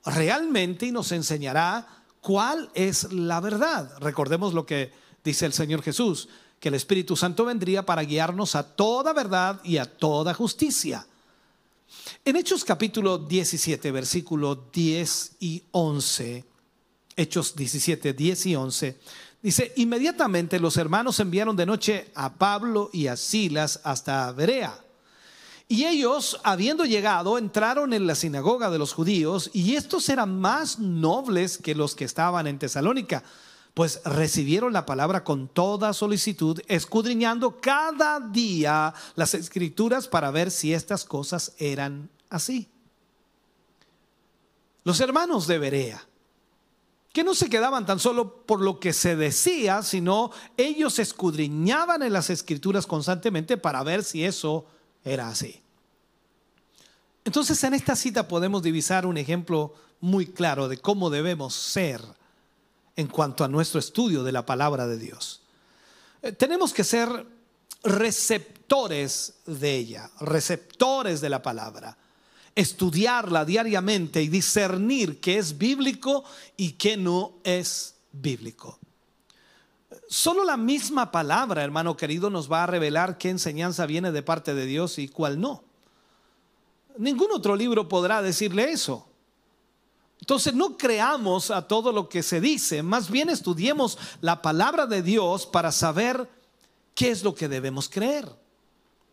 realmente 0.05 0.87
y 0.87 0.93
nos 0.93 1.11
enseñará 1.11 2.05
cuál 2.21 2.71
es 2.75 3.13
la 3.13 3.41
verdad. 3.41 3.99
Recordemos 3.99 4.55
lo 4.55 4.65
que 4.65 4.93
dice 5.25 5.45
el 5.47 5.53
Señor 5.53 5.83
Jesús 5.83 6.29
que 6.61 6.69
el 6.69 6.75
Espíritu 6.75 7.17
Santo 7.17 7.47
vendría 7.47 7.87
para 7.87 8.03
guiarnos 8.03 8.55
a 8.55 8.63
toda 8.63 9.15
verdad 9.15 9.61
y 9.65 9.79
a 9.79 9.87
toda 9.87 10.35
justicia. 10.35 11.07
En 12.25 12.37
Hechos 12.37 12.65
capítulo 12.65 13.17
17, 13.17 13.91
versículo 13.91 14.69
10 14.71 15.37
y 15.41 15.63
11, 15.71 16.45
Hechos 17.17 17.57
17, 17.57 18.13
10 18.13 18.47
y 18.47 18.57
11, 18.57 19.01
dice, 19.43 19.73
inmediatamente 19.77 20.61
los 20.61 20.77
hermanos 20.77 21.19
enviaron 21.19 21.57
de 21.57 21.67
noche 21.67 22.11
a 22.15 22.35
Pablo 22.35 22.91
y 22.93 23.07
a 23.07 23.17
Silas 23.17 23.81
hasta 23.83 24.31
Berea. 24.33 24.79
Y 25.67 25.87
ellos, 25.87 26.41
habiendo 26.43 26.85
llegado, 26.85 27.39
entraron 27.39 27.95
en 27.95 28.07
la 28.07 28.17
sinagoga 28.17 28.71
de 28.71 28.79
los 28.79 28.93
judíos, 28.93 29.51
y 29.53 29.77
estos 29.77 30.09
eran 30.09 30.41
más 30.41 30.79
nobles 30.79 31.59
que 31.59 31.75
los 31.75 31.95
que 31.95 32.05
estaban 32.05 32.47
en 32.49 32.59
Tesalónica 32.59 33.23
pues 33.75 34.01
recibieron 34.05 34.73
la 34.73 34.87
palabra 34.87 35.25
con 35.25 35.49
toda 35.49 35.93
solicitud, 35.93 36.61
escudriñando 36.67 37.61
cada 37.61 38.21
día 38.21 38.93
las 39.15 39.35
escrituras 39.35 40.09
para 40.09 40.31
ver 40.31 40.51
si 40.51 40.75
estas 40.75 41.05
cosas 41.05 41.55
eran 41.59 42.11
así. 42.29 42.69
Los 44.83 45.01
hermanos 45.01 45.47
de 45.47 45.59
Berea, 45.59 46.07
que 47.13 47.25
no 47.25 47.35
se 47.35 47.51
quedaban 47.51 47.87
tan 47.87 47.99
solo 47.99 48.45
por 48.47 48.61
lo 48.61 48.81
que 48.81 48.93
se 48.93 49.17
decía, 49.17 49.83
sino 49.83 50.31
ellos 50.57 50.99
escudriñaban 50.99 52.03
en 52.03 52.13
las 52.13 52.31
escrituras 52.31 52.87
constantemente 52.87 53.57
para 53.57 53.83
ver 53.83 54.05
si 54.05 54.25
eso 54.25 54.67
era 55.05 55.29
así. 55.29 55.61
Entonces 57.25 57.63
en 57.65 57.75
esta 57.75 57.97
cita 57.97 58.27
podemos 58.27 58.63
divisar 58.63 59.07
un 59.07 59.19
ejemplo 59.19 59.75
muy 60.01 60.27
claro 60.27 60.69
de 60.69 60.79
cómo 60.79 61.11
debemos 61.11 61.55
ser 61.55 62.01
en 63.01 63.07
cuanto 63.07 63.45
a 63.45 63.49
nuestro 63.49 63.81
estudio 63.81 64.23
de 64.23 64.33
la 64.33 64.45
palabra 64.45 64.87
de 64.87 64.99
Dios. 64.99 65.41
Eh, 66.23 66.33
tenemos 66.33 66.73
que 66.73 66.85
ser 66.85 67.27
receptores 67.83 69.35
de 69.47 69.75
ella, 69.75 70.11
receptores 70.21 71.21
de 71.21 71.31
la 71.31 71.43
palabra, 71.43 71.97
estudiarla 72.55 73.45
diariamente 73.47 74.23
y 74.23 74.29
discernir 74.29 75.19
qué 75.19 75.39
es 75.39 75.57
bíblico 75.57 76.25
y 76.59 76.73
qué 76.73 76.99
no 76.99 77.33
es 77.43 77.95
bíblico. 78.13 78.79
Solo 80.09 80.45
la 80.45 80.59
misma 80.59 81.11
palabra, 81.11 81.65
hermano 81.65 81.97
querido, 81.97 82.29
nos 82.29 82.53
va 82.53 82.65
a 82.65 82.67
revelar 82.67 83.17
qué 83.17 83.31
enseñanza 83.31 83.87
viene 83.87 84.13
de 84.13 84.23
parte 84.23 84.55
de 84.55 84.67
Dios 84.67 84.99
y 84.99 85.09
cuál 85.09 85.41
no. 85.41 85.65
Ningún 86.99 87.31
otro 87.33 87.57
libro 87.57 87.89
podrá 87.89 88.21
decirle 88.21 88.73
eso. 88.73 89.10
Entonces 90.21 90.55
no 90.55 90.77
creamos 90.77 91.51
a 91.51 91.67
todo 91.67 91.93
lo 91.93 92.09
que 92.09 92.23
se 92.23 92.41
dice, 92.41 92.83
más 92.83 93.11
bien 93.11 93.31
estudiemos 93.31 93.99
la 94.21 94.43
palabra 94.43 94.87
de 94.87 95.03
Dios 95.03 95.47
para 95.47 95.73
saber 95.73 96.29
qué 96.95 97.11
es 97.11 97.23
lo 97.25 97.35
que 97.35 97.49
debemos 97.49 97.89
creer. 97.89 98.29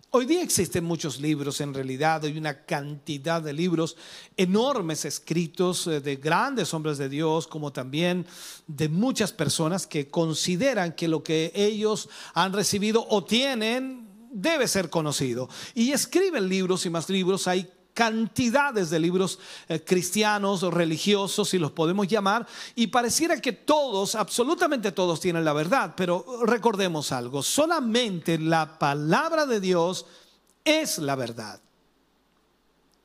Hoy 0.10 0.26
día 0.26 0.42
existen 0.42 0.86
muchos 0.86 1.20
libros, 1.20 1.60
en 1.60 1.74
realidad 1.74 2.24
hay 2.24 2.38
una 2.38 2.66
cantidad 2.66 3.42
de 3.42 3.52
libros 3.52 3.98
enormes 4.38 5.04
escritos 5.04 5.86
eh, 5.86 6.00
de 6.00 6.16
grandes 6.16 6.74
hombres 6.74 6.98
de 6.98 7.10
Dios, 7.10 7.46
como 7.46 7.74
también 7.74 8.26
de 8.68 8.88
muchas 8.88 9.34
personas 9.34 9.86
que 9.86 10.10
consideran 10.10 10.94
que 10.94 11.10
lo 11.10 11.24
que 11.24 11.52
ellos 11.54 12.08
han 12.34 12.54
recibido 12.54 13.06
o 13.10 13.26
tienen 13.26 14.08
debe 14.32 14.68
ser 14.70 14.90
conocido. 14.90 15.50
Y 15.74 15.92
escriben 15.92 16.48
libros 16.48 16.86
y 16.86 16.90
más 16.90 17.10
libros, 17.10 17.48
hay 17.48 17.70
cantidades 17.98 18.92
de 18.92 19.00
libros 19.00 19.40
eh, 19.68 19.84
cristianos 19.84 20.62
o 20.62 20.70
religiosos, 20.70 21.50
si 21.50 21.58
los 21.58 21.72
podemos 21.72 22.08
llamar, 22.08 22.46
y 22.76 22.86
pareciera 22.86 23.42
que 23.42 23.54
todos, 23.54 24.14
absolutamente 24.14 24.92
todos 24.92 25.20
tienen 25.20 25.44
la 25.44 25.52
verdad, 25.52 25.96
pero 25.98 26.24
recordemos 26.46 27.12
algo, 27.12 27.42
solamente 27.42 28.38
la 28.38 28.78
palabra 28.78 29.48
de 29.48 29.60
Dios 29.60 30.06
es 30.64 31.00
la 31.00 31.16
verdad. 31.16 31.60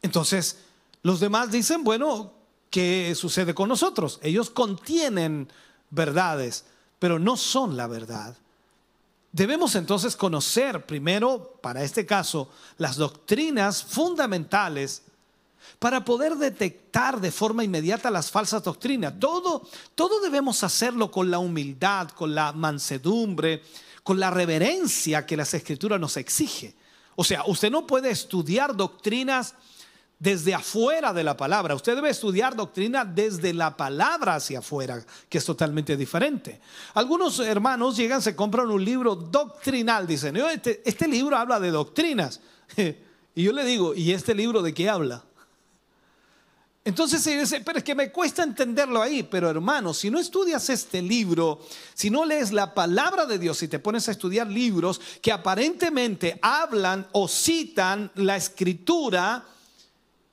Entonces, 0.02 0.58
los 1.02 1.20
demás 1.20 1.50
dicen, 1.50 1.84
bueno, 1.84 2.34
¿qué 2.68 3.14
sucede 3.14 3.54
con 3.54 3.70
nosotros? 3.70 4.20
Ellos 4.22 4.50
contienen 4.50 5.50
verdades, 5.88 6.66
pero 6.98 7.18
no 7.18 7.38
son 7.38 7.78
la 7.78 7.86
verdad. 7.86 8.36
Debemos 9.32 9.74
entonces 9.76 10.14
conocer 10.14 10.84
primero, 10.84 11.58
para 11.62 11.82
este 11.82 12.04
caso, 12.04 12.50
las 12.76 12.96
doctrinas 12.96 13.82
fundamentales 13.82 15.02
para 15.78 16.04
poder 16.04 16.36
detectar 16.36 17.18
de 17.18 17.32
forma 17.32 17.64
inmediata 17.64 18.10
las 18.10 18.30
falsas 18.30 18.62
doctrinas. 18.62 19.14
Todo, 19.18 19.66
todo 19.94 20.20
debemos 20.20 20.62
hacerlo 20.62 21.10
con 21.10 21.30
la 21.30 21.38
humildad, 21.38 22.10
con 22.10 22.34
la 22.34 22.52
mansedumbre, 22.52 23.62
con 24.02 24.20
la 24.20 24.30
reverencia 24.30 25.24
que 25.24 25.36
las 25.36 25.54
escrituras 25.54 25.98
nos 25.98 26.18
exige. 26.18 26.74
O 27.16 27.24
sea, 27.24 27.44
usted 27.46 27.70
no 27.70 27.86
puede 27.86 28.10
estudiar 28.10 28.76
doctrinas 28.76 29.54
desde 30.22 30.54
afuera 30.54 31.12
de 31.12 31.24
la 31.24 31.36
palabra. 31.36 31.74
Usted 31.74 31.96
debe 31.96 32.08
estudiar 32.08 32.54
doctrina 32.54 33.04
desde 33.04 33.52
la 33.52 33.76
palabra 33.76 34.36
hacia 34.36 34.60
afuera, 34.60 35.04
que 35.28 35.38
es 35.38 35.44
totalmente 35.44 35.96
diferente. 35.96 36.60
Algunos 36.94 37.40
hermanos 37.40 37.96
llegan, 37.96 38.22
se 38.22 38.36
compran 38.36 38.70
un 38.70 38.84
libro 38.84 39.16
doctrinal, 39.16 40.06
dicen, 40.06 40.36
este, 40.36 40.80
este 40.84 41.08
libro 41.08 41.36
habla 41.36 41.58
de 41.58 41.70
doctrinas. 41.70 42.40
Y 43.34 43.44
yo 43.44 43.52
le 43.52 43.64
digo, 43.64 43.94
¿y 43.94 44.12
este 44.12 44.34
libro 44.34 44.60
de 44.60 44.74
qué 44.74 44.90
habla? 44.90 45.24
Entonces 46.84 47.22
se 47.22 47.40
dice, 47.40 47.62
pero 47.64 47.78
es 47.78 47.84
que 47.84 47.94
me 47.94 48.12
cuesta 48.12 48.42
entenderlo 48.42 49.00
ahí. 49.00 49.22
Pero 49.22 49.48
hermano, 49.48 49.94
si 49.94 50.10
no 50.10 50.18
estudias 50.20 50.68
este 50.68 51.00
libro, 51.00 51.58
si 51.94 52.10
no 52.10 52.26
lees 52.26 52.52
la 52.52 52.74
palabra 52.74 53.24
de 53.24 53.38
Dios 53.38 53.62
y 53.62 53.68
te 53.68 53.78
pones 53.78 54.06
a 54.06 54.10
estudiar 54.10 54.48
libros 54.48 55.00
que 55.22 55.32
aparentemente 55.32 56.38
hablan 56.42 57.06
o 57.12 57.26
citan 57.26 58.10
la 58.16 58.36
escritura, 58.36 59.46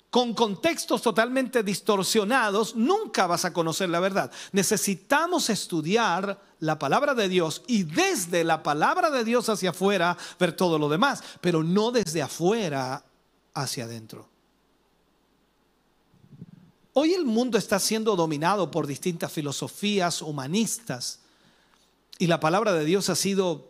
con 0.10 0.34
contextos 0.34 1.02
totalmente 1.02 1.62
distorsionados, 1.62 2.76
nunca 2.76 3.28
vas 3.28 3.46
a 3.46 3.54
conocer 3.54 3.90
la 3.90 4.00
verdad. 4.00 4.32
Necesitamos 4.52 5.50
estudiar 5.50 6.42
la 6.60 6.80
palabra 6.80 7.14
de 7.14 7.30
Dios 7.30 7.62
y 7.68 7.84
desde 7.84 8.44
la 8.44 8.64
palabra 8.64 9.12
de 9.12 9.24
Dios 9.24 9.50
hacia 9.50 9.70
afuera 9.70 10.18
ver 10.40 10.54
todo 10.54 10.80
lo 10.80 10.90
demás, 10.90 11.24
pero 11.42 11.64
no 11.64 11.92
desde 11.92 12.24
afuera 12.24 13.04
hacia 13.54 13.84
adentro. 13.84 14.28
Hoy 16.94 17.14
el 17.14 17.26
mundo 17.26 17.58
está 17.58 17.78
siendo 17.78 18.16
dominado 18.16 18.72
por 18.72 18.88
distintas 18.88 19.32
filosofías 19.32 20.24
humanistas 20.24 21.20
y 22.18 22.28
la 22.28 22.40
palabra 22.40 22.74
de 22.74 22.84
Dios 22.84 23.10
ha 23.10 23.16
sido 23.16 23.70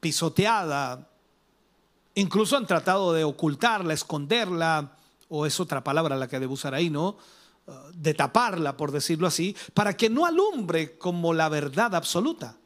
pisoteada. 0.00 1.10
Incluso 2.14 2.56
han 2.56 2.66
tratado 2.66 3.12
de 3.12 3.24
ocultarla, 3.24 3.92
esconderla, 3.92 4.95
o 5.28 5.46
es 5.46 5.58
otra 5.60 5.82
palabra 5.82 6.16
la 6.16 6.28
que 6.28 6.40
debo 6.40 6.54
usar 6.54 6.74
ahí, 6.74 6.90
¿no? 6.90 7.16
Uh, 7.66 7.72
de 7.94 8.14
taparla, 8.14 8.76
por 8.76 8.92
decirlo 8.92 9.26
así, 9.26 9.56
para 9.74 9.96
que 9.96 10.08
no 10.08 10.24
alumbre 10.24 10.96
como 10.98 11.34
la 11.34 11.48
verdad 11.48 11.94
absoluta. 11.94 12.56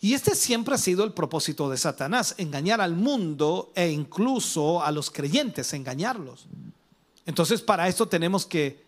Y 0.00 0.12
este 0.12 0.34
siempre 0.34 0.74
ha 0.74 0.78
sido 0.78 1.02
el 1.02 1.14
propósito 1.14 1.70
de 1.70 1.78
Satanás, 1.78 2.34
engañar 2.36 2.80
al 2.80 2.94
mundo 2.94 3.72
e 3.74 3.88
incluso 3.88 4.82
a 4.82 4.92
los 4.92 5.10
creyentes, 5.10 5.72
engañarlos. 5.72 6.46
Entonces 7.24 7.62
para 7.62 7.88
esto 7.88 8.06
tenemos 8.06 8.44
que 8.44 8.84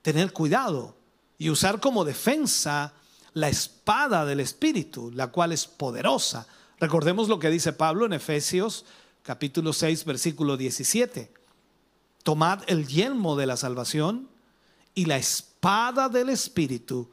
tener 0.00 0.32
cuidado 0.32 0.94
y 1.38 1.50
usar 1.50 1.80
como 1.80 2.04
defensa 2.04 2.92
la 3.34 3.48
espada 3.48 4.24
del 4.24 4.40
Espíritu, 4.40 5.10
la 5.12 5.26
cual 5.28 5.52
es 5.52 5.66
poderosa. 5.66 6.46
Recordemos 6.78 7.28
lo 7.28 7.38
que 7.38 7.50
dice 7.50 7.72
Pablo 7.72 8.06
en 8.06 8.12
Efesios 8.12 8.84
capítulo 9.28 9.74
6, 9.74 10.06
versículo 10.06 10.56
17. 10.56 11.30
Tomad 12.22 12.62
el 12.66 12.86
yelmo 12.86 13.36
de 13.36 13.44
la 13.44 13.58
salvación 13.58 14.26
y 14.94 15.04
la 15.04 15.18
espada 15.18 16.08
del 16.08 16.30
Espíritu, 16.30 17.10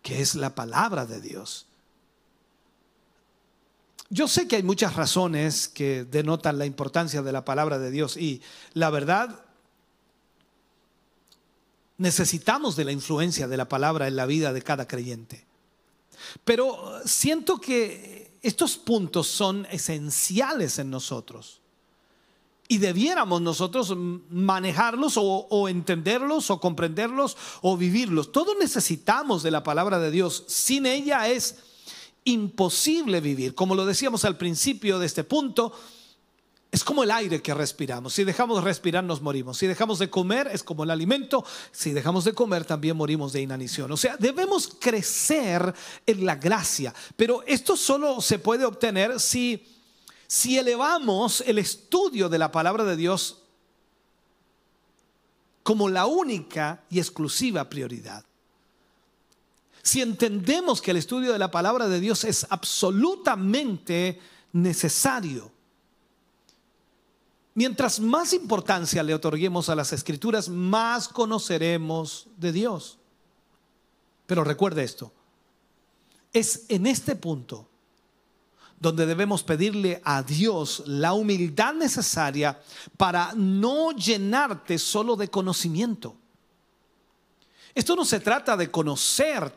que 0.00 0.20
es 0.20 0.36
la 0.36 0.54
palabra 0.54 1.04
de 1.04 1.20
Dios. 1.20 1.66
Yo 4.08 4.28
sé 4.28 4.46
que 4.46 4.54
hay 4.54 4.62
muchas 4.62 4.94
razones 4.94 5.66
que 5.66 6.04
denotan 6.04 6.58
la 6.58 6.64
importancia 6.64 7.22
de 7.22 7.32
la 7.32 7.44
palabra 7.44 7.80
de 7.80 7.90
Dios 7.90 8.16
y 8.16 8.40
la 8.74 8.90
verdad, 8.90 9.44
necesitamos 11.96 12.76
de 12.76 12.84
la 12.84 12.92
influencia 12.92 13.48
de 13.48 13.56
la 13.56 13.68
palabra 13.68 14.06
en 14.06 14.14
la 14.14 14.26
vida 14.26 14.52
de 14.52 14.62
cada 14.62 14.86
creyente. 14.86 15.44
Pero 16.44 17.00
siento 17.04 17.60
que 17.60 18.18
estos 18.42 18.76
puntos 18.76 19.26
son 19.26 19.66
esenciales 19.70 20.78
en 20.78 20.90
nosotros. 20.90 21.57
Y 22.70 22.78
debiéramos 22.78 23.40
nosotros 23.40 23.96
manejarlos 23.96 25.14
o, 25.16 25.68
entenderlos 25.68 26.50
o 26.50 26.60
comprenderlos 26.60 27.36
o 27.62 27.78
vivirlos. 27.78 28.30
Todos 28.30 28.56
necesitamos 28.60 29.42
de 29.42 29.50
la 29.50 29.62
palabra 29.62 29.98
de 29.98 30.10
Dios. 30.10 30.44
Sin 30.48 30.84
ella 30.84 31.28
es 31.28 31.56
imposible 32.24 33.22
vivir. 33.22 33.54
Como 33.54 33.74
lo 33.74 33.86
decíamos 33.86 34.26
al 34.26 34.36
principio 34.36 34.98
de 34.98 35.06
este 35.06 35.24
punto, 35.24 35.72
es 36.70 36.84
como 36.84 37.02
el 37.02 37.10
aire 37.10 37.40
que 37.40 37.54
respiramos. 37.54 38.12
Si 38.12 38.24
dejamos 38.24 38.58
de 38.58 38.64
respirar, 38.64 39.02
nos 39.02 39.22
morimos. 39.22 39.56
Si 39.56 39.66
dejamos 39.66 39.98
de 39.98 40.10
comer, 40.10 40.50
es 40.52 40.62
como 40.62 40.84
el 40.84 40.90
alimento. 40.90 41.44
Si 41.72 41.92
dejamos 41.92 42.24
de 42.24 42.34
comer, 42.34 42.66
también 42.66 42.96
morimos 42.96 43.32
de 43.32 43.40
inanición. 43.40 43.90
O 43.90 43.96
sea, 43.96 44.18
debemos 44.18 44.68
crecer 44.78 45.74
en 46.04 46.26
la 46.26 46.36
gracia. 46.36 46.94
Pero 47.16 47.42
esto 47.46 47.76
solo 47.76 48.20
se 48.20 48.38
puede 48.38 48.66
obtener 48.66 49.18
si, 49.18 49.64
si 50.28 50.58
elevamos 50.58 51.40
el 51.40 51.58
estudio 51.58 52.28
de 52.28 52.38
la 52.38 52.52
palabra 52.52 52.84
de 52.84 52.94
Dios 52.94 53.42
como 55.64 55.88
la 55.88 56.06
única 56.06 56.84
y 56.88 57.00
exclusiva 57.00 57.68
prioridad. 57.68 58.24
Si 59.82 60.00
entendemos 60.00 60.80
que 60.80 60.92
el 60.92 60.98
estudio 60.98 61.32
de 61.32 61.40
la 61.40 61.50
palabra 61.50 61.88
de 61.88 61.98
Dios 61.98 62.22
es 62.22 62.46
absolutamente 62.48 64.20
necesario 64.52 65.50
Mientras 67.58 67.98
más 67.98 68.34
importancia 68.34 69.02
le 69.02 69.14
otorguemos 69.14 69.68
a 69.68 69.74
las 69.74 69.92
escrituras, 69.92 70.48
más 70.48 71.08
conoceremos 71.08 72.28
de 72.36 72.52
Dios. 72.52 72.98
Pero 74.26 74.44
recuerde 74.44 74.84
esto, 74.84 75.10
es 76.32 76.66
en 76.68 76.86
este 76.86 77.16
punto 77.16 77.67
donde 78.80 79.06
debemos 79.06 79.42
pedirle 79.42 80.00
a 80.04 80.22
Dios 80.22 80.82
la 80.86 81.12
humildad 81.12 81.74
necesaria 81.74 82.60
para 82.96 83.32
no 83.34 83.92
llenarte 83.92 84.78
solo 84.78 85.16
de 85.16 85.28
conocimiento. 85.28 86.16
Esto 87.74 87.96
no 87.96 88.04
se 88.04 88.20
trata 88.20 88.56
de 88.56 88.70
conocer 88.70 89.52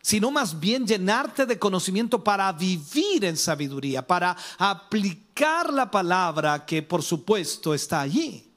sino 0.00 0.30
más 0.30 0.58
bien 0.58 0.86
llenarte 0.86 1.44
de 1.44 1.58
conocimiento 1.58 2.22
para 2.22 2.50
vivir 2.52 3.24
en 3.24 3.36
sabiduría, 3.36 4.06
para 4.06 4.36
aplicar 4.56 5.72
la 5.72 5.90
palabra 5.90 6.64
que 6.64 6.82
por 6.82 7.02
supuesto 7.02 7.74
está 7.74 8.00
allí. 8.00 8.50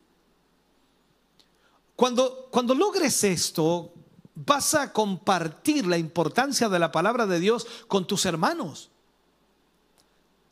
Cuando, 1.96 2.48
cuando 2.50 2.74
logres 2.74 3.24
esto, 3.24 3.92
vas 4.34 4.74
a 4.76 4.94
compartir 4.94 5.86
la 5.86 5.98
importancia 5.98 6.70
de 6.70 6.80
la 6.80 6.92
palabra 6.92 7.28
de 7.28 7.40
Dios 7.40 7.68
con 7.88 8.08
tus 8.08 8.26
hermanos. 8.26 8.91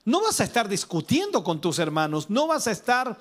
No 0.06 0.22
vas 0.22 0.40
a 0.40 0.44
estar 0.44 0.68
discutiendo 0.68 1.44
con 1.44 1.62
tus 1.62 1.80
hermanos, 1.80 2.30
no 2.30 2.48
vas 2.48 2.68
a 2.68 2.72
estar 2.72 3.18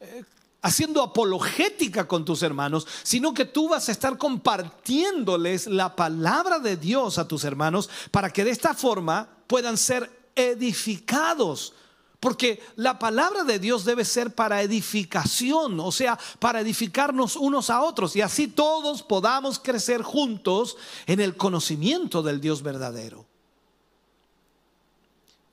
eh, 0.00 0.24
haciendo 0.62 1.02
apologética 1.02 2.08
con 2.08 2.24
tus 2.24 2.42
hermanos, 2.42 2.86
sino 3.02 3.34
que 3.34 3.44
tú 3.44 3.68
vas 3.68 3.88
a 3.88 3.92
estar 3.92 4.16
compartiéndoles 4.16 5.66
la 5.66 5.94
palabra 5.94 6.58
de 6.58 6.78
Dios 6.78 7.18
a 7.18 7.28
tus 7.28 7.44
hermanos 7.44 7.90
para 8.10 8.32
que 8.32 8.44
de 8.44 8.50
esta 8.50 8.72
forma 8.72 9.28
puedan 9.46 9.76
ser 9.76 10.10
edificados. 10.34 11.74
Porque 12.18 12.62
la 12.76 12.98
palabra 12.98 13.44
de 13.44 13.58
Dios 13.58 13.84
debe 13.84 14.06
ser 14.06 14.34
para 14.34 14.62
edificación, 14.62 15.78
o 15.78 15.92
sea, 15.92 16.18
para 16.38 16.60
edificarnos 16.60 17.36
unos 17.36 17.68
a 17.68 17.82
otros 17.82 18.16
y 18.16 18.22
así 18.22 18.48
todos 18.48 19.02
podamos 19.02 19.58
crecer 19.58 20.00
juntos 20.00 20.78
en 21.06 21.20
el 21.20 21.36
conocimiento 21.36 22.22
del 22.22 22.40
Dios 22.40 22.62
verdadero. 22.62 23.23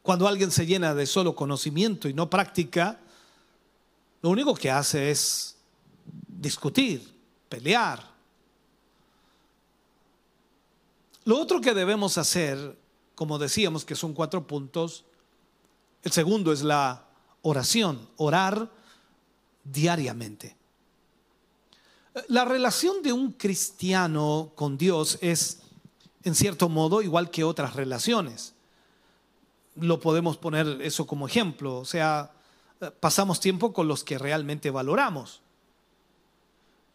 Cuando 0.02 0.28
alguien 0.28 0.52
se 0.52 0.66
llena 0.66 0.96
de 0.96 1.06
solo 1.06 1.36
conocimiento 1.36 2.10
y 2.10 2.14
no 2.14 2.30
práctica, 2.30 3.00
lo 4.22 4.30
único 4.30 4.56
que 4.56 4.72
hace 4.72 5.12
es 5.12 5.56
discutir, 6.28 7.14
pelear. 7.50 8.12
Lo 11.24 11.40
otro 11.40 11.62
que 11.62 11.74
debemos 11.74 12.18
hacer, 12.18 12.78
como 13.14 13.38
decíamos 13.38 13.86
que 13.86 13.96
son 13.96 14.14
cuatro 14.14 14.48
puntos, 14.48 15.06
el 16.04 16.12
segundo 16.12 16.52
es 16.52 16.64
la 16.64 17.06
oración, 17.44 18.10
orar 18.18 18.72
diariamente. 19.64 20.56
La 22.28 22.44
relación 22.44 23.04
de 23.04 23.14
un 23.14 23.34
cristiano 23.34 24.52
con 24.56 24.78
Dios 24.78 25.20
es, 25.22 25.60
en 26.24 26.36
cierto 26.36 26.70
modo, 26.70 27.02
igual 27.02 27.30
que 27.30 27.44
otras 27.44 27.76
relaciones. 27.76 28.54
Lo 29.76 30.00
podemos 30.00 30.38
poner 30.38 30.82
eso 30.82 31.08
como 31.08 31.28
ejemplo. 31.28 31.78
O 31.78 31.86
sea, 31.86 32.32
pasamos 33.00 33.40
tiempo 33.40 33.74
con 33.74 33.88
los 33.88 34.04
que 34.04 34.18
realmente 34.18 34.70
valoramos. 34.72 35.42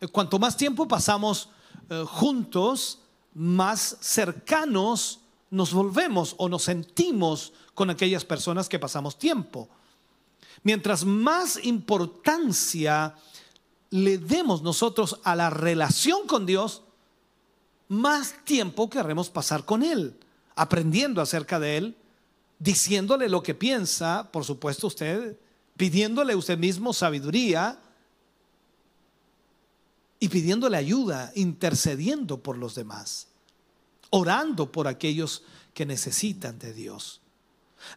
Eh, 0.01 0.09
cuanto 0.09 0.39
más 0.39 0.57
tiempo 0.57 0.89
pasamos 0.89 1.49
eh, 1.89 2.05
juntos, 2.07 3.01
más 3.35 3.97
cercanos 4.01 5.21
nos 5.51 5.73
volvemos 5.73 6.35
o 6.39 6.49
nos 6.49 6.65
sentimos 6.65 7.53
con 7.75 7.91
aquellas 7.91 8.25
personas 8.25 8.69
que 8.69 8.79
pasamos 8.79 9.19
tiempo. 9.19 9.69
mientras 10.63 11.05
más 11.05 11.65
importancia 11.65 13.15
le 13.91 14.19
demos 14.19 14.63
nosotros 14.63 15.21
a 15.23 15.37
la 15.37 15.49
relación 15.49 16.27
con 16.27 16.45
Dios, 16.45 16.83
más 17.89 18.35
tiempo 18.45 18.91
querremos 18.91 19.31
pasar 19.31 19.65
con 19.65 19.85
Él, 19.85 20.19
aprendiendo 20.57 21.21
acerca 21.21 21.61
de 21.61 21.77
Él, 21.77 21.97
diciéndole 22.59 23.29
lo 23.29 23.43
que 23.43 23.55
piensa, 23.55 24.31
por 24.33 24.45
supuesto 24.45 24.87
usted, 24.87 25.39
pidiéndole 25.77 26.35
usted 26.35 26.59
mismo 26.59 26.93
sabiduría 26.93 27.79
y 30.19 30.29
pidiéndole 30.29 30.77
ayuda, 30.77 31.33
intercediendo 31.35 32.43
por 32.43 32.57
los 32.57 32.75
demás, 32.75 33.29
orando 34.11 34.73
por 34.73 34.89
aquellos 34.89 35.43
que 35.75 35.85
necesitan 35.85 36.59
de 36.59 36.73
Dios. 36.73 37.21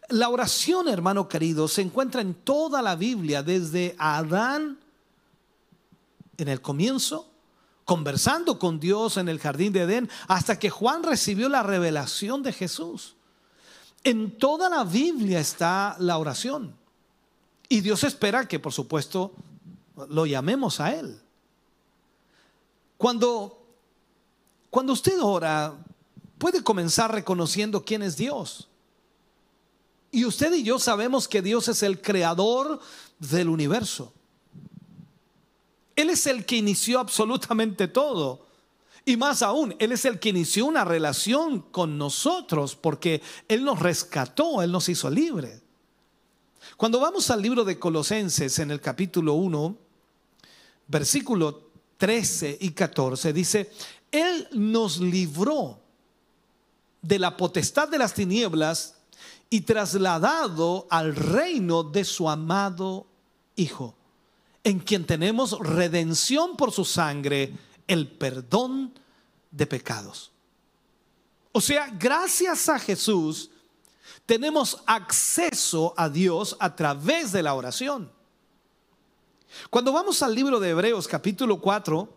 La 0.10 0.30
oración, 0.30 0.88
hermano 0.88 1.30
querido, 1.30 1.68
se 1.68 1.82
encuentra 1.82 2.22
en 2.22 2.34
toda 2.34 2.82
la 2.82 2.96
Biblia, 2.96 3.42
desde 3.44 3.96
Adán 3.98 4.78
en 6.38 6.48
el 6.48 6.62
comienzo, 6.62 7.30
conversando 7.86 8.60
con 8.60 8.80
Dios 8.80 9.18
en 9.18 9.30
el 9.30 9.40
jardín 9.40 9.74
de 9.74 9.82
Edén, 9.82 10.10
hasta 10.28 10.60
que 10.60 10.70
Juan 10.70 11.04
recibió 11.04 11.50
la 11.50 11.64
revelación 11.64 12.44
de 12.44 12.54
Jesús. 12.54 13.16
En 14.10 14.40
toda 14.40 14.70
la 14.70 14.84
Biblia 14.84 15.40
está 15.40 15.96
la 16.00 16.18
oración. 16.18 16.76
Y 17.68 17.82
Dios 17.82 18.04
espera 18.04 18.48
que, 18.48 18.58
por 18.58 18.74
supuesto, 18.74 19.34
lo 20.10 20.26
llamemos 20.26 20.80
a 20.80 20.96
Él. 20.96 21.22
Cuando, 22.98 23.64
cuando 24.72 24.94
usted 24.94 25.22
ora, 25.22 25.76
puede 26.40 26.64
comenzar 26.64 27.14
reconociendo 27.14 27.86
quién 27.86 28.02
es 28.02 28.18
Dios. 28.18 28.68
Y 30.10 30.26
usted 30.26 30.56
y 30.56 30.64
yo 30.64 30.80
sabemos 30.80 31.28
que 31.28 31.44
Dios 31.44 31.68
es 31.68 31.84
el 31.84 32.02
creador 32.02 32.80
del 33.20 33.48
universo. 33.48 34.12
Él 35.96 36.10
es 36.10 36.26
el 36.26 36.48
que 36.48 36.56
inició 36.56 37.00
absolutamente 37.00 37.88
todo. 37.88 38.44
Y 39.06 39.18
más 39.18 39.42
aún, 39.42 39.76
Él 39.80 39.92
es 39.92 40.06
el 40.06 40.20
que 40.20 40.30
inició 40.30 40.66
una 40.66 40.86
relación 40.86 41.62
con 41.62 41.98
nosotros 41.98 42.76
porque 42.76 43.22
Él 43.48 43.64
nos 43.64 43.80
rescató, 43.80 44.62
Él 44.62 44.72
nos 44.72 44.90
hizo 44.90 45.10
libre. 45.10 45.62
Cuando 46.78 47.00
vamos 47.00 47.30
al 47.30 47.42
libro 47.42 47.64
de 47.64 47.80
Colosenses 47.80 48.60
en 48.60 48.72
el 48.72 48.82
capítulo 48.82 49.34
1, 49.34 49.78
versículo 50.88 51.70
13 51.98 52.58
y 52.62 52.72
14, 52.72 53.34
dice, 53.34 53.72
Él 54.12 54.48
nos 54.52 55.00
libró 55.00 55.80
de 57.02 57.20
la 57.20 57.38
potestad 57.38 57.88
de 57.88 57.98
las 57.98 58.14
tinieblas 58.14 58.96
y 59.50 59.62
trasladado 59.62 60.88
al 60.90 61.16
reino 61.16 61.84
de 61.84 62.04
su 62.04 62.30
amado 62.30 63.08
Hijo, 63.56 63.94
en 64.64 64.80
quien 64.80 65.06
tenemos 65.06 65.60
redención 65.60 66.56
por 66.56 66.72
su 66.72 66.86
sangre, 66.86 67.54
el 67.90 68.08
perdón 68.08 68.94
de 69.52 69.66
pecados. 69.66 70.32
O 71.52 71.60
sea, 71.60 71.90
gracias 72.00 72.70
a 72.70 72.80
Jesús 72.80 73.50
tenemos 74.26 74.78
acceso 74.86 75.94
a 75.98 76.08
Dios 76.08 76.56
a 76.60 76.76
través 76.76 77.32
de 77.32 77.42
la 77.42 77.56
oración. 77.56 78.12
Cuando 79.72 79.92
vamos 79.92 80.22
al 80.22 80.36
libro 80.36 80.60
de 80.60 80.70
Hebreos 80.70 81.08
capítulo 81.08 81.60
4, 81.60 82.08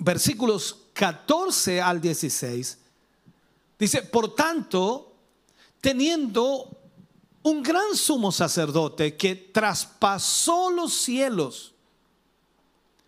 versículos 0.00 0.76
14 0.92 1.80
al 1.80 2.00
16, 2.00 2.78
dice, 3.78 4.02
por 4.02 4.34
tanto, 4.34 5.14
teniendo 5.80 6.76
un 7.44 7.62
gran 7.62 7.94
sumo 7.94 8.32
sacerdote 8.32 9.16
que 9.16 9.36
traspasó 9.36 10.70
los 10.70 10.92
cielos, 10.92 11.74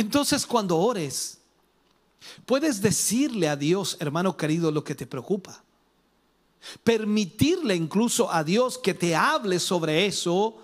Entonces 0.00 0.46
cuando 0.46 0.78
ores, 0.78 1.36
puedes 2.46 2.80
decirle 2.80 3.50
a 3.50 3.56
Dios, 3.56 3.98
hermano 4.00 4.34
querido, 4.34 4.72
lo 4.72 4.82
que 4.82 4.94
te 4.94 5.06
preocupa. 5.06 5.62
Permitirle 6.82 7.76
incluso 7.76 8.32
a 8.32 8.42
Dios 8.42 8.78
que 8.78 8.94
te 8.94 9.14
hable 9.14 9.60
sobre 9.60 10.06
eso 10.06 10.56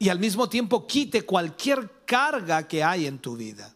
y 0.00 0.08
al 0.08 0.18
mismo 0.18 0.48
tiempo 0.48 0.84
quite 0.84 1.24
cualquier 1.24 1.88
carga 2.04 2.66
que 2.66 2.82
hay 2.82 3.06
en 3.06 3.20
tu 3.20 3.36
vida. 3.36 3.72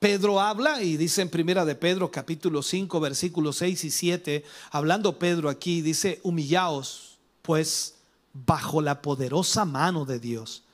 Pedro 0.00 0.40
habla 0.40 0.82
y 0.82 0.96
dice 0.96 1.22
en 1.22 1.30
primera 1.30 1.64
de 1.64 1.76
Pedro 1.76 2.10
capítulo 2.10 2.60
5 2.60 2.98
versículos 2.98 3.58
6 3.58 3.84
y 3.84 3.90
7, 3.92 4.44
hablando 4.72 5.16
Pedro 5.16 5.48
aquí, 5.48 5.80
dice, 5.80 6.18
humillaos 6.24 7.20
pues 7.42 7.94
bajo 8.32 8.82
la 8.82 9.00
poderosa 9.00 9.64
mano 9.64 10.04
de 10.04 10.18
Dios, 10.18 10.64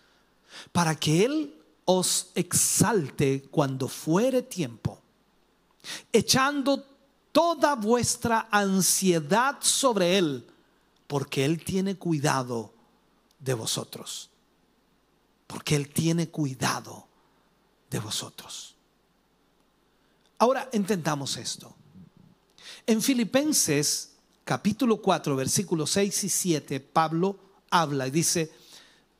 para 0.72 0.94
que 0.94 1.26
Él 1.26 1.55
os 1.86 2.32
exalte 2.34 3.48
cuando 3.50 3.88
fuere 3.88 4.42
tiempo, 4.42 5.00
echando 6.12 6.84
toda 7.32 7.74
vuestra 7.74 8.48
ansiedad 8.50 9.56
sobre 9.60 10.18
Él, 10.18 10.46
porque 11.06 11.44
Él 11.44 11.64
tiene 11.64 11.96
cuidado 11.96 12.74
de 13.38 13.54
vosotros, 13.54 14.28
porque 15.46 15.76
Él 15.76 15.88
tiene 15.88 16.28
cuidado 16.28 17.06
de 17.88 18.00
vosotros. 18.00 18.74
Ahora 20.38 20.68
entendamos 20.72 21.36
esto. 21.36 21.74
En 22.86 23.00
Filipenses 23.00 24.12
capítulo 24.44 25.00
4, 25.00 25.34
versículos 25.36 25.90
6 25.90 26.24
y 26.24 26.28
7, 26.28 26.80
Pablo 26.80 27.38
habla 27.70 28.06
y 28.06 28.10
dice, 28.10 28.52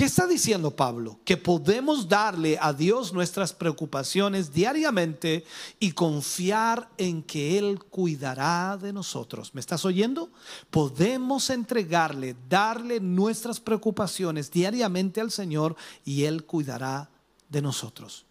¿Qué 0.00 0.06
está 0.06 0.26
diciendo 0.26 0.74
Pablo? 0.74 1.20
Que 1.26 1.36
podemos 1.36 2.08
darle 2.08 2.56
a 2.58 2.72
Dios 2.72 3.12
nuestras 3.12 3.52
preocupaciones 3.52 4.50
diariamente 4.50 5.44
y 5.78 5.92
confiar 5.92 6.88
en 6.96 7.22
que 7.22 7.58
Él 7.58 7.78
cuidará 7.90 8.78
de 8.80 8.94
nosotros. 8.94 9.54
¿Me 9.54 9.60
estás 9.60 9.84
oyendo? 9.84 10.30
Podemos 10.70 11.50
entregarle, 11.50 12.34
darle 12.48 12.98
nuestras 12.98 13.60
preocupaciones 13.60 14.50
diariamente 14.50 15.20
al 15.20 15.30
Señor 15.30 15.76
y 16.02 16.24
Él 16.24 16.46
cuidará 16.46 17.10
de 17.50 17.60
nosotros. 17.60 18.24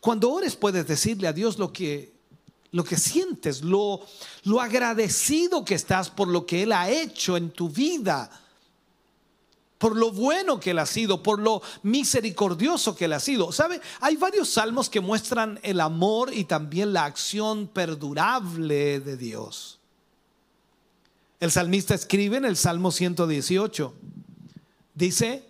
Cuando 0.00 0.32
ores 0.32 0.56
puedes 0.56 0.88
decirle 0.88 1.28
a 1.28 1.32
Dios 1.32 1.56
lo 1.56 1.72
que 1.72 2.16
lo 2.72 2.82
que 2.82 2.96
sientes, 2.96 3.62
lo, 3.62 4.00
lo 4.42 4.60
agradecido 4.60 5.64
que 5.64 5.76
estás 5.76 6.10
por 6.10 6.26
lo 6.26 6.44
que 6.44 6.64
Él 6.64 6.72
ha 6.72 6.90
hecho 6.90 7.36
en 7.36 7.50
tu 7.50 7.68
vida, 7.68 8.28
por 9.78 9.96
lo 9.96 10.10
bueno 10.10 10.58
que 10.58 10.70
Él 10.70 10.78
ha 10.78 10.86
sido, 10.86 11.22
por 11.22 11.38
lo 11.38 11.62
misericordioso 11.82 12.96
que 12.96 13.06
Él 13.06 13.12
ha 13.12 13.20
sido. 13.20 13.52
¿Sabe? 13.52 13.80
Hay 14.00 14.16
varios 14.16 14.48
salmos 14.48 14.88
que 14.88 15.00
muestran 15.00 15.60
el 15.62 15.80
amor 15.80 16.32
y 16.32 16.44
también 16.44 16.92
la 16.92 17.04
acción 17.04 17.68
perdurable 17.68 19.00
de 19.00 19.16
Dios. 19.16 19.78
El 21.40 21.50
salmista 21.50 21.94
escribe 21.94 22.38
en 22.38 22.46
el 22.46 22.56
Salmo 22.56 22.90
118, 22.90 23.94
dice, 24.94 25.44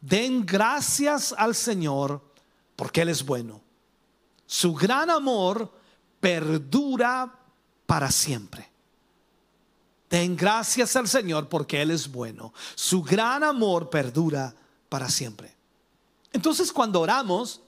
den 0.00 0.44
gracias 0.44 1.32
al 1.38 1.54
Señor 1.54 2.20
porque 2.74 3.02
Él 3.02 3.10
es 3.10 3.24
bueno. 3.24 3.60
Su 4.46 4.74
gran 4.74 5.10
amor 5.10 5.72
perdura 6.18 7.32
para 7.86 8.10
siempre. 8.10 8.69
Den 10.10 10.36
gracias 10.36 10.96
al 10.96 11.06
Señor 11.06 11.48
porque 11.48 11.80
Él 11.80 11.92
es 11.92 12.10
bueno. 12.10 12.52
Su 12.74 13.00
gran 13.00 13.44
amor 13.44 13.88
perdura 13.88 14.52
para 14.88 15.08
siempre. 15.08 15.54
Entonces 16.32 16.72
cuando 16.72 17.00
oramos, 17.00 17.60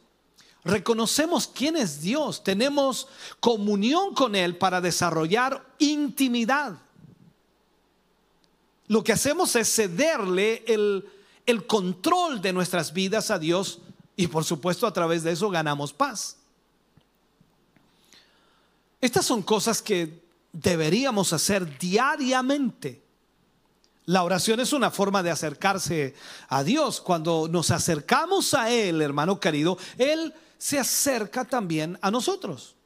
reconocemos 0.64 1.46
quién 1.46 1.76
es 1.76 2.00
Dios, 2.00 2.42
tenemos 2.42 3.06
comunión 3.38 4.12
con 4.14 4.34
Él 4.34 4.58
para 4.58 4.80
desarrollar 4.80 5.64
intimidad. 5.78 6.78
Lo 8.88 9.04
que 9.04 9.12
hacemos 9.12 9.54
es 9.54 9.72
cederle 9.72 10.64
el, 10.66 11.08
el 11.46 11.64
control 11.68 12.42
de 12.42 12.52
nuestras 12.52 12.92
vidas 12.92 13.30
a 13.30 13.38
Dios 13.38 13.78
y 14.16 14.26
por 14.26 14.44
supuesto 14.44 14.88
a 14.88 14.92
través 14.92 15.22
de 15.22 15.30
eso 15.30 15.48
ganamos 15.48 15.92
paz. 15.92 16.36
Estas 19.00 19.24
son 19.24 19.42
cosas 19.42 19.80
que 19.80 20.21
deberíamos 20.52 21.32
hacer 21.32 21.78
diariamente. 21.78 23.02
La 24.06 24.24
oración 24.24 24.60
es 24.60 24.72
una 24.72 24.90
forma 24.90 25.22
de 25.22 25.30
acercarse 25.30 26.14
a 26.48 26.64
Dios. 26.64 27.00
Cuando 27.00 27.48
nos 27.48 27.70
acercamos 27.70 28.52
a 28.54 28.70
Él, 28.70 29.00
hermano 29.00 29.38
querido, 29.38 29.78
Él 29.96 30.34
se 30.58 30.78
acerca 30.78 31.44
también 31.44 31.98
a 32.02 32.10
nosotros. 32.10 32.76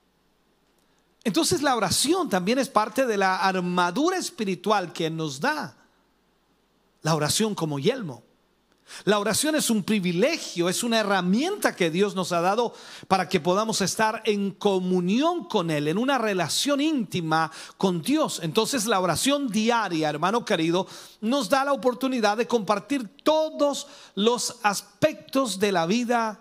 Entonces 1.25 1.63
la 1.63 1.75
oración 1.75 2.29
también 2.29 2.59
es 2.59 2.69
parte 2.69 3.05
de 3.05 3.17
la 3.17 3.37
armadura 3.39 4.17
espiritual 4.17 4.93
que 4.93 5.11
nos 5.11 5.41
da. 5.41 5.77
La 7.03 7.15
oración 7.15 7.55
como 7.55 7.79
yelmo. 7.79 8.26
La 9.05 9.19
oración 9.19 9.57
es 9.57 9.69
un 9.69 9.83
privilegio, 9.83 10.69
es 10.69 10.83
una 10.83 11.01
herramienta 11.01 11.75
que 11.75 11.91
Dios 11.91 12.15
nos 12.15 12.33
ha 12.33 12.41
dado 12.41 12.73
para 13.09 13.29
que 13.29 13.41
podamos 13.41 13.81
estar 13.81 14.23
en 14.25 14.53
comunión 14.53 15.45
con 15.45 15.71
Él, 15.71 15.89
en 15.89 15.99
una 15.99 16.19
relación 16.19 16.81
íntima 16.81 17.51
con 17.77 18.01
Dios. 18.01 18.41
Entonces 18.43 18.87
la 18.87 19.01
oración 19.01 19.49
diaria, 19.49 20.09
hermano 20.09 20.45
querido, 20.45 20.87
nos 21.21 21.49
da 21.49 21.65
la 21.65 21.73
oportunidad 21.73 22.37
de 22.37 22.47
compartir 22.47 23.09
todos 23.23 23.89
los 24.15 24.57
aspectos 24.63 25.59
de 25.59 25.73
la 25.73 25.87
vida 25.87 26.41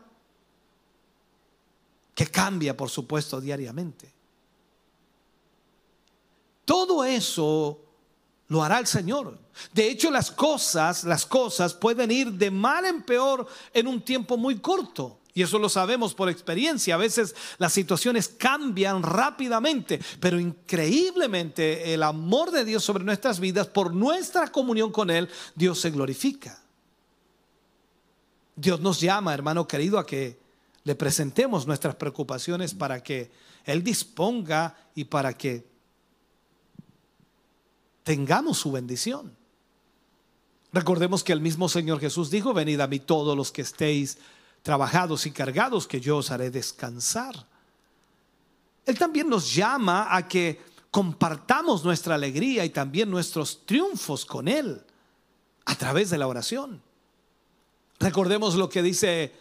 que 2.13 2.27
cambia, 2.27 2.77
por 2.77 2.89
supuesto, 2.89 3.41
diariamente. 3.41 4.13
Todo 6.63 7.03
eso 7.03 7.84
lo 8.47 8.63
hará 8.63 8.79
el 8.79 8.87
Señor. 8.87 9.37
De 9.73 9.89
hecho, 9.89 10.11
las 10.11 10.31
cosas, 10.31 11.03
las 11.03 11.25
cosas 11.25 11.73
pueden 11.73 12.11
ir 12.11 12.31
de 12.33 12.51
mal 12.51 12.85
en 12.85 13.03
peor 13.03 13.47
en 13.73 13.87
un 13.87 14.01
tiempo 14.01 14.37
muy 14.37 14.59
corto. 14.59 15.19
Y 15.33 15.41
eso 15.41 15.59
lo 15.59 15.67
sabemos 15.67 16.13
por 16.13 16.29
experiencia. 16.29 16.95
A 16.95 16.97
veces 16.97 17.35
las 17.57 17.73
situaciones 17.73 18.29
cambian 18.29 19.03
rápidamente, 19.03 19.99
pero 20.21 20.39
increíblemente 20.39 21.93
el 21.93 22.03
amor 22.03 22.51
de 22.51 22.63
Dios 22.63 22.85
sobre 22.85 23.03
nuestras 23.03 23.41
vidas, 23.41 23.67
por 23.67 23.93
nuestra 23.93 24.47
comunión 24.47 24.91
con 24.91 25.09
Él, 25.09 25.27
Dios 25.53 25.81
se 25.81 25.91
glorifica. 25.91 26.57
Dios 28.55 28.79
nos 28.79 29.01
llama, 29.01 29.33
hermano 29.33 29.67
querido, 29.67 29.99
a 29.99 30.05
que 30.05 30.39
le 30.85 30.95
presentemos 30.95 31.67
nuestras 31.67 31.95
preocupaciones 31.95 32.73
para 32.73 33.03
que 33.03 33.29
Él 33.65 33.83
disponga 33.83 34.77
y 34.95 35.03
para 35.03 35.33
que 35.33 35.65
tengamos 38.05 38.59
su 38.59 38.71
bendición. 38.71 39.35
Recordemos 40.71 41.23
que 41.23 41.33
el 41.33 41.41
mismo 41.41 41.67
Señor 41.67 41.99
Jesús 41.99 42.29
dijo, 42.29 42.53
venid 42.53 42.79
a 42.79 42.87
mí 42.87 42.99
todos 42.99 43.35
los 43.35 43.51
que 43.51 43.63
estéis 43.63 44.19
trabajados 44.61 45.25
y 45.25 45.31
cargados, 45.31 45.87
que 45.87 45.99
yo 45.99 46.17
os 46.17 46.31
haré 46.31 46.51
descansar. 46.51 47.47
Él 48.85 48.97
también 48.97 49.27
nos 49.27 49.53
llama 49.53 50.15
a 50.15 50.27
que 50.27 50.61
compartamos 50.91 51.83
nuestra 51.83 52.15
alegría 52.15 52.63
y 52.63 52.69
también 52.69 53.09
nuestros 53.09 53.65
triunfos 53.65 54.23
con 54.23 54.47
Él 54.47 54.81
a 55.65 55.75
través 55.75 56.11
de 56.11 56.19
la 56.19 56.27
oración. 56.27 56.81
Recordemos 57.99 58.53
lo 58.53 58.69
que 58.69 58.83
dice 58.83 59.33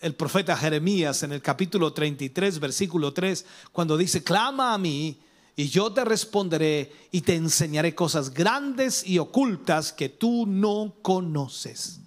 el 0.00 0.14
profeta 0.14 0.56
Jeremías 0.56 1.22
en 1.24 1.32
el 1.32 1.42
capítulo 1.42 1.92
33, 1.92 2.58
versículo 2.58 3.12
3, 3.12 3.44
cuando 3.70 3.98
dice, 3.98 4.24
clama 4.24 4.72
a 4.72 4.78
mí 4.78 5.20
y 5.58 5.70
yo 5.70 5.92
te 5.92 6.04
responderé 6.04 6.92
y 7.10 7.22
te 7.22 7.34
enseñaré 7.34 7.92
cosas 7.92 8.32
grandes 8.32 9.04
y 9.04 9.18
ocultas 9.18 9.92
que 9.92 10.08
tú 10.08 10.46
no 10.46 10.94
conoces. 11.02 11.98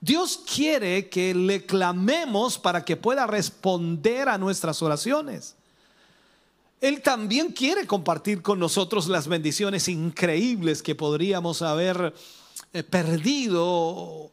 Dios 0.00 0.42
quiere 0.52 1.08
que 1.08 1.32
le 1.32 1.64
clamemos 1.64 2.58
para 2.58 2.84
que 2.84 2.96
pueda 2.96 3.28
responder 3.28 4.28
a 4.28 4.38
nuestras 4.38 4.82
oraciones. 4.82 5.54
Él 6.80 7.00
también 7.00 7.52
quiere 7.52 7.86
compartir 7.86 8.42
con 8.42 8.58
nosotros 8.58 9.06
las 9.06 9.28
bendiciones 9.28 9.86
increíbles 9.86 10.82
que 10.82 10.96
podríamos 10.96 11.62
haber 11.62 12.12
eh, 12.72 12.82
perdido 12.82 14.32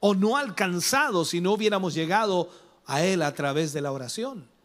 o 0.00 0.14
no 0.16 0.36
alcanzado 0.36 1.24
si 1.24 1.40
no 1.40 1.52
hubiéramos 1.52 1.94
llegado 1.94 2.50
a 2.86 3.04
Él 3.04 3.22
a 3.22 3.32
través 3.34 3.72
de 3.72 3.82
la 3.82 3.92
oración. 3.92 4.57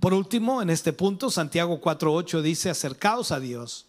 Por 0.00 0.14
último, 0.14 0.62
en 0.62 0.70
este 0.70 0.92
punto, 0.92 1.30
Santiago 1.30 1.80
4.8 1.80 2.40
dice, 2.40 2.70
acercaos 2.70 3.32
a 3.32 3.40
Dios 3.40 3.86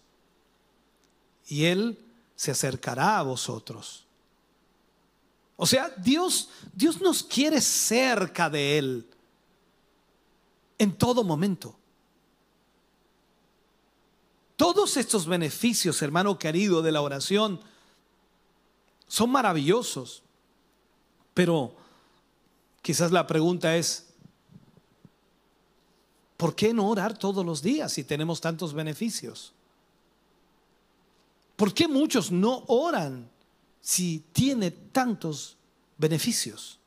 y 1.46 1.66
Él 1.66 1.98
se 2.34 2.50
acercará 2.50 3.18
a 3.18 3.22
vosotros. 3.22 4.06
O 5.56 5.66
sea, 5.66 5.90
Dios, 5.98 6.48
Dios 6.72 7.00
nos 7.00 7.22
quiere 7.22 7.60
cerca 7.60 8.48
de 8.48 8.78
Él 8.78 9.06
en 10.78 10.96
todo 10.96 11.22
momento. 11.22 11.76
Todos 14.56 14.96
estos 14.96 15.26
beneficios, 15.26 16.02
hermano 16.02 16.38
querido, 16.38 16.82
de 16.82 16.92
la 16.92 17.02
oración 17.02 17.60
son 19.06 19.30
maravillosos. 19.30 20.22
Pero 21.34 21.74
quizás 22.82 23.12
la 23.12 23.26
pregunta 23.26 23.76
es, 23.76 24.09
¿Por 26.40 26.54
qué 26.54 26.72
no 26.72 26.88
orar 26.88 27.18
todos 27.18 27.44
los 27.44 27.60
días 27.60 27.92
si 27.92 28.02
tenemos 28.02 28.40
tantos 28.40 28.72
beneficios? 28.72 29.52
¿Por 31.54 31.74
qué 31.74 31.86
muchos 31.86 32.32
no 32.32 32.64
oran 32.68 33.28
si 33.82 34.24
tiene 34.32 34.70
tantos 34.70 35.58
beneficios? 35.98 36.78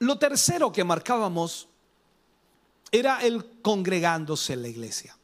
Lo 0.00 0.18
tercero 0.18 0.72
que 0.72 0.82
marcábamos 0.82 1.68
era 2.90 3.24
el 3.24 3.60
congregándose 3.62 4.54
en 4.54 4.62
la 4.62 4.68
iglesia. 4.68 5.16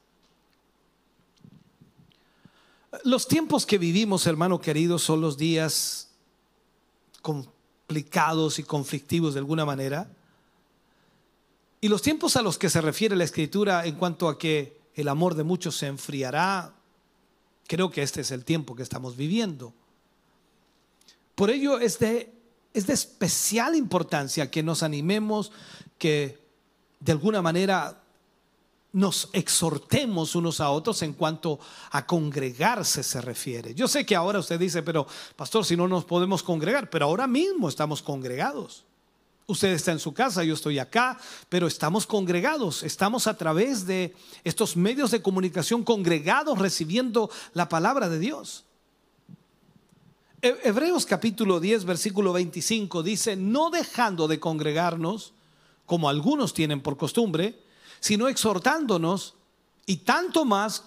Los 3.02 3.26
tiempos 3.26 3.66
que 3.66 3.78
vivimos, 3.78 4.28
hermano 4.28 4.61
querido, 4.61 4.96
son 4.96 5.20
los 5.20 5.37
días 5.37 6.09
complicados 7.20 8.61
y 8.61 8.62
conflictivos 8.62 9.35
de 9.35 9.40
alguna 9.40 9.64
manera 9.64 10.09
y 11.83 11.88
los 11.88 12.01
tiempos 12.01 12.37
a 12.37 12.42
los 12.42 12.59
que 12.59 12.71
se 12.71 12.81
refiere 12.81 13.16
la 13.16 13.25
escritura 13.25 13.85
en 13.85 13.97
cuanto 13.97 14.29
a 14.29 14.38
que 14.38 14.81
el 14.95 15.09
amor 15.09 15.35
de 15.35 15.42
muchos 15.42 15.77
se 15.77 15.88
enfriará, 15.88 16.77
creo 17.66 17.90
que 17.90 18.03
este 18.03 18.21
es 18.21 18.31
el 18.31 18.45
tiempo 18.45 18.77
que 18.77 18.85
estamos 18.85 19.16
viviendo. 19.16 19.75
Por 21.35 21.51
ello 21.51 21.81
es 21.81 21.99
de, 21.99 22.33
es 22.73 22.87
de 22.87 22.92
especial 22.92 23.75
importancia 23.75 24.49
que 24.49 24.62
nos 24.62 24.85
animemos, 24.85 25.51
que 25.99 26.38
de 27.01 27.11
alguna 27.11 27.42
manera 27.42 28.01
nos 28.92 29.29
exhortemos 29.33 30.37
unos 30.37 30.61
a 30.61 30.71
otros 30.71 31.03
en 31.03 31.14
cuanto 31.14 31.59
a 31.90 32.07
congregarse 32.07 33.03
se 33.03 33.21
refiere. 33.21 33.75
Yo 33.75 33.88
sé 33.88 34.07
que 34.07 34.14
ahora 34.14 34.38
usted 34.38 34.61
dice, 34.61 34.85
pero 34.85 35.05
pastor, 35.35 35.64
si 35.64 35.77
no 35.77 35.88
nos 35.88 36.05
podemos 36.05 36.45
congregar, 36.45 36.90
pero 36.90 37.07
ahora 37.07 37.27
mismo 37.27 37.68
estamos 37.68 38.03
congregados. 38.03 38.85
Usted 39.46 39.72
está 39.72 39.92
en 39.92 39.98
su 39.98 40.14
casa, 40.14 40.44
yo 40.44 40.55
estoy 40.55 40.78
acá, 40.78 41.18
pero 41.48 41.66
estamos 41.66 42.07
congregados, 42.07 42.83
estamos 42.85 43.26
a 43.26 43.37
través 43.37 43.87
de 43.87 44.14
estos 44.44 44.76
medios 44.76 45.11
de 45.11 45.20
comunicación 45.20 45.83
congregados 45.83 46.59
recibiendo 46.59 47.31
la 47.52 47.68
palabra 47.68 48.09
de 48.09 48.18
Dios. 48.18 48.64
Hebreos 50.40 51.07
capítulo 51.07 51.61
10, 51.61 51.85
versículo 51.85 52.33
25 52.33 53.02
dice, 53.02 53.37
no 53.37 53.70
dejando 53.70 54.28
de 54.28 54.40
congregarnos, 54.40 55.33
como 55.87 56.09
algunos 56.09 56.55
tienen 56.55 56.81
por 56.81 56.96
costumbre, 56.96 57.61
sino 58.00 58.28
exhortándonos 58.28 59.35
y 59.87 59.98
tanto 59.98 60.44
más 60.44 60.85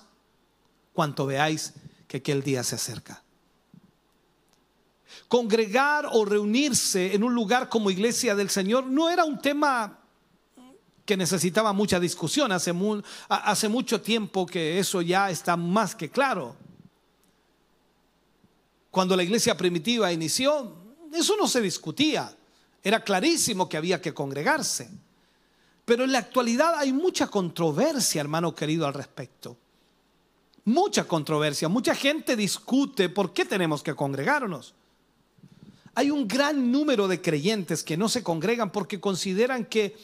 cuanto 0.94 1.26
veáis 1.26 1.74
que 2.08 2.18
aquel 2.18 2.42
día 2.42 2.64
se 2.64 2.76
acerca 2.76 3.25
congregar 5.36 6.08
o 6.14 6.24
reunirse 6.24 7.14
en 7.14 7.22
un 7.22 7.36
lugar 7.36 7.68
como 7.68 7.92
iglesia 7.92 8.36
del 8.36 8.50
Señor 8.50 8.86
no 8.86 9.10
era 9.10 9.26
un 9.26 9.42
tema 9.42 10.00
que 11.04 11.18
necesitaba 11.18 11.74
mucha 11.74 12.00
discusión. 12.00 12.54
Hace, 12.54 12.72
mucho 13.68 14.00
tiempo 14.00 14.46
que 14.46 14.80
eso 14.80 15.02
ya 15.02 15.30
está 15.30 15.58
más 15.58 15.94
que 15.94 16.10
claro. 16.10 16.56
Cuando 18.90 19.14
la 19.18 19.24
iglesia 19.24 19.58
primitiva 19.58 20.10
inició, 20.10 20.74
eso 21.12 21.36
no 21.36 21.50
se 21.50 21.60
discutía. 21.60 22.34
Era 22.82 23.04
clarísimo 23.04 23.68
que 23.68 23.76
había 23.76 24.00
que 24.00 24.14
congregarse. 24.14 24.90
Pero 25.84 26.06
en 26.06 26.14
la 26.14 26.20
actualidad 26.20 26.76
hay 26.78 26.94
mucha 26.94 27.28
controversia, 27.28 28.22
hermano 28.22 28.56
querido, 28.56 28.88
al 28.88 28.94
respecto. 28.94 29.58
mucha 30.64 31.04
controversia, 31.04 31.68
mucha 31.68 31.94
gente 31.94 32.38
discute 32.38 33.10
por 33.10 33.34
qué 33.34 33.44
tenemos 33.44 33.84
que 33.84 33.94
congregarnos. 33.94 34.76
Hay 35.96 36.12
un 36.12 36.28
gran 36.28 36.72
número 36.74 37.08
de 37.08 37.22
creyentes 37.22 37.82
que 37.82 37.96
no 37.96 38.10
se 38.10 38.22
congregan 38.22 38.70
porque 38.70 39.00
consideran 39.00 39.66
que, 39.66 39.96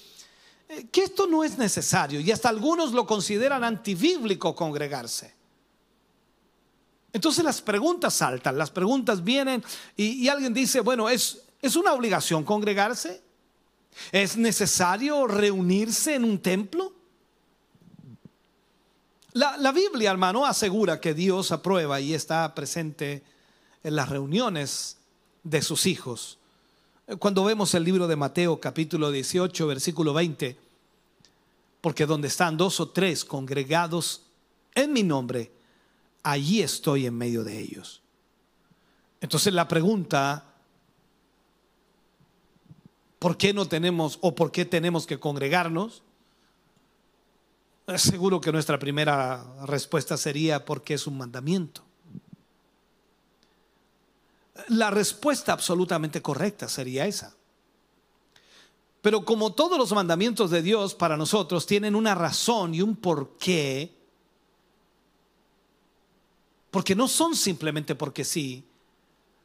eh, 0.69 0.87
que 0.89 1.03
esto 1.03 1.27
no 1.27 1.43
es 1.43 1.57
necesario 1.57 2.21
y 2.21 2.31
hasta 2.31 2.47
algunos 2.47 2.93
lo 2.93 3.05
consideran 3.05 3.65
antibíblico 3.65 4.55
congregarse. 4.55 5.33
Entonces 7.11 7.43
las 7.43 7.61
preguntas 7.61 8.13
saltan, 8.13 8.57
las 8.57 8.71
preguntas 8.71 9.21
vienen 9.21 9.61
y, 9.97 10.29
alguien 10.29 10.53
dice, 10.53 10.79
bueno, 10.79 11.09
¿es, 11.09 11.41
¿es 11.61 11.75
una 11.75 11.91
obligación 11.91 12.45
congregarse? 12.45 13.21
¿Es 14.13 14.37
necesario 14.37 15.27
reunirse 15.27 16.15
en 16.15 16.23
un 16.23 16.39
templo? 16.39 16.93
La, 19.33 19.57
la, 19.57 19.73
Biblia, 19.73 20.11
hermano, 20.11 20.45
asegura 20.45 21.01
que 21.01 21.13
Dios 21.13 21.51
aprueba 21.51 21.99
y 21.99 22.13
está 22.13 22.55
presente 22.55 23.23
en 23.83 23.97
las 23.97 24.07
reuniones 24.07 25.00
de 25.43 25.61
sus 25.61 25.85
hijos. 25.85 26.37
Cuando 27.19 27.43
vemos 27.43 27.73
el 27.73 27.83
libro 27.83 28.07
de 28.07 28.15
Mateo 28.15 28.59
capítulo 28.59 29.11
18, 29.11 29.67
versículo 29.67 30.13
20, 30.13 30.57
porque 31.81 32.05
donde 32.05 32.27
están 32.27 32.57
dos 32.57 32.79
o 32.79 32.89
tres 32.89 33.25
congregados 33.25 34.23
en 34.75 34.93
mi 34.93 35.03
nombre, 35.03 35.51
allí 36.23 36.61
estoy 36.61 37.07
en 37.07 37.17
medio 37.17 37.43
de 37.43 37.59
ellos. 37.59 38.01
Entonces 39.19 39.53
la 39.53 39.67
pregunta, 39.67 40.45
¿por 43.19 43.37
qué 43.37 43.53
no 43.53 43.67
tenemos 43.67 44.19
o 44.21 44.33
por 44.33 44.51
qué 44.51 44.65
tenemos 44.65 45.05
que 45.05 45.19
congregarnos? 45.19 46.03
Seguro 47.97 48.39
que 48.39 48.51
nuestra 48.51 48.79
primera 48.79 49.43
respuesta 49.65 50.15
sería 50.15 50.63
porque 50.65 50.93
es 50.93 51.07
un 51.07 51.17
mandamiento. 51.17 51.83
La 54.69 54.89
respuesta 54.89 55.53
absolutamente 55.53 56.21
correcta 56.21 56.67
sería 56.67 57.05
esa. 57.05 57.35
Pero 59.01 59.25
como 59.25 59.53
todos 59.53 59.77
los 59.77 59.91
mandamientos 59.93 60.51
de 60.51 60.61
Dios 60.61 60.93
para 60.93 61.17
nosotros 61.17 61.65
tienen 61.65 61.95
una 61.95 62.13
razón 62.13 62.75
y 62.75 62.81
un 62.81 62.95
porqué, 62.95 63.97
porque 66.69 66.95
no 66.95 67.07
son 67.07 67.35
simplemente 67.35 67.95
porque 67.95 68.23
sí, 68.23 68.63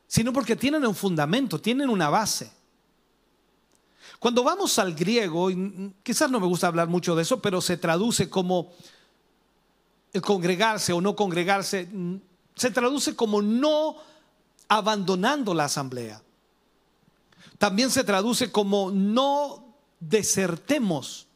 sino 0.06 0.32
porque 0.32 0.56
tienen 0.56 0.86
un 0.86 0.94
fundamento, 0.94 1.60
tienen 1.60 1.88
una 1.88 2.08
base. 2.08 2.52
Cuando 4.18 4.44
vamos 4.44 4.78
al 4.78 4.94
griego, 4.94 5.48
quizás 6.02 6.30
no 6.30 6.38
me 6.38 6.46
gusta 6.46 6.68
hablar 6.68 6.88
mucho 6.88 7.16
de 7.16 7.22
eso, 7.22 7.40
pero 7.40 7.60
se 7.60 7.76
traduce 7.76 8.30
como 8.30 8.72
el 10.12 10.22
congregarse 10.22 10.92
o 10.92 11.00
no 11.00 11.16
congregarse, 11.16 11.88
se 12.54 12.70
traduce 12.70 13.16
como 13.16 13.42
no 13.42 13.96
abandonando 14.68 15.54
la 15.54 15.64
asamblea. 15.64 16.22
También 17.58 17.90
se 17.90 18.04
traduce 18.04 18.52
como 18.52 18.90
no 18.90 19.74
desertemos. 20.00 21.26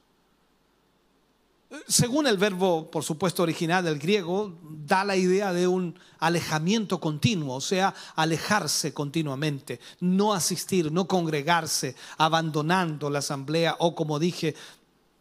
Según 1.86 2.26
el 2.26 2.36
verbo, 2.36 2.90
por 2.90 3.04
supuesto, 3.04 3.44
original 3.44 3.84
del 3.84 3.98
griego, 3.98 4.58
da 4.62 5.04
la 5.04 5.16
idea 5.16 5.52
de 5.52 5.68
un 5.68 5.96
alejamiento 6.18 6.98
continuo, 6.98 7.54
o 7.54 7.60
sea, 7.60 7.94
alejarse 8.16 8.92
continuamente, 8.92 9.78
no 10.00 10.32
asistir, 10.32 10.90
no 10.90 11.06
congregarse, 11.06 11.94
abandonando 12.18 13.08
la 13.08 13.20
asamblea 13.20 13.76
o, 13.78 13.94
como 13.94 14.18
dije, 14.18 14.56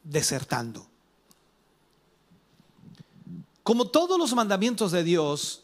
desertando. 0.04 0.88
Como 3.62 3.86
todos 3.86 4.18
los 4.18 4.34
mandamientos 4.34 4.92
de 4.92 5.04
Dios, 5.04 5.62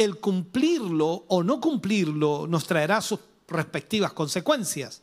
el 0.00 0.18
cumplirlo 0.18 1.26
o 1.28 1.42
no 1.42 1.60
cumplirlo 1.60 2.46
nos 2.46 2.66
traerá 2.66 3.02
sus 3.02 3.20
respectivas 3.46 4.14
consecuencias. 4.14 5.02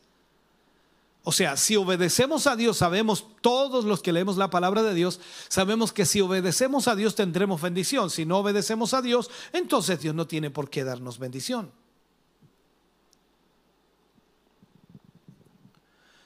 O 1.24 1.32
sea, 1.32 1.56
si 1.56 1.76
obedecemos 1.76 2.48
a 2.48 2.56
Dios, 2.56 2.78
sabemos 2.78 3.28
todos 3.42 3.86
los 3.86 4.02
que 4.02 4.12
leemos 4.12 4.38
la 4.38 4.50
palabra 4.50 4.82
de 4.82 4.96
Dios, 4.96 5.20
sabemos 5.50 5.94
que 5.94 6.06
si 6.08 6.20
obedecemos 6.20 6.88
a 6.88 6.96
Dios 6.96 7.14
tendremos 7.14 7.62
bendición. 7.62 8.10
Si 8.10 8.26
no 8.26 8.40
obedecemos 8.40 8.96
a 8.96 9.04
Dios, 9.04 9.30
entonces 9.54 10.00
Dios 10.00 10.16
no 10.16 10.26
tiene 10.26 10.50
por 10.50 10.68
qué 10.68 10.84
darnos 10.84 11.20
bendición. 11.20 11.72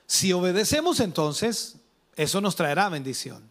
Si 0.05 0.31
obedecemos 0.31 1.01
entonces, 1.01 1.75
eso 2.15 2.39
nos 2.39 2.55
traerá 2.55 2.87
bendición. 2.87 3.50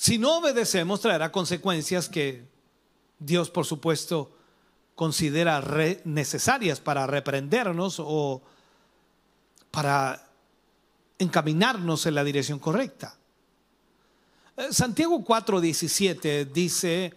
Si 0.00 0.16
no 0.16 0.38
obedecemos, 0.38 1.02
traerá 1.02 1.30
consecuencias 1.30 2.08
que 2.08 2.42
Dios, 3.18 3.50
por 3.50 3.66
supuesto, 3.66 4.32
considera 4.94 5.62
necesarias 6.04 6.80
para 6.80 7.06
reprendernos 7.06 7.96
o 7.98 8.40
para 9.70 10.26
encaminarnos 11.18 12.06
en 12.06 12.14
la 12.14 12.24
dirección 12.24 12.58
correcta. 12.58 13.14
Eh, 14.56 14.68
Santiago 14.70 15.22
4:17 15.22 16.50
dice, 16.50 17.12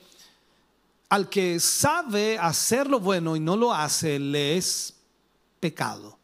al 1.08 1.30
que 1.30 1.62
sabe 1.62 2.38
hacer 2.38 2.90
lo 2.90 3.00
bueno 3.00 3.38
y 3.38 3.40
no 3.40 3.56
lo 3.56 3.74
hace, 3.74 4.20
le 4.20 4.58
es 4.58 4.94
pecado. 5.62 6.20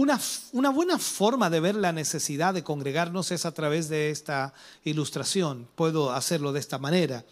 Una, 0.00 0.70
buena 0.70 0.98
forma 0.98 1.50
de 1.50 1.60
ver 1.60 1.74
la 1.74 1.92
necesidad 1.92 2.54
de 2.54 2.64
congregarnos 2.64 3.32
es 3.32 3.44
a 3.44 3.52
través 3.52 3.90
de 3.90 4.08
esta 4.08 4.54
ilustración. 4.82 5.68
Puedo 5.74 6.10
hacerlo 6.12 6.54
de 6.54 6.60
esta 6.60 6.78
manera. 6.78 7.26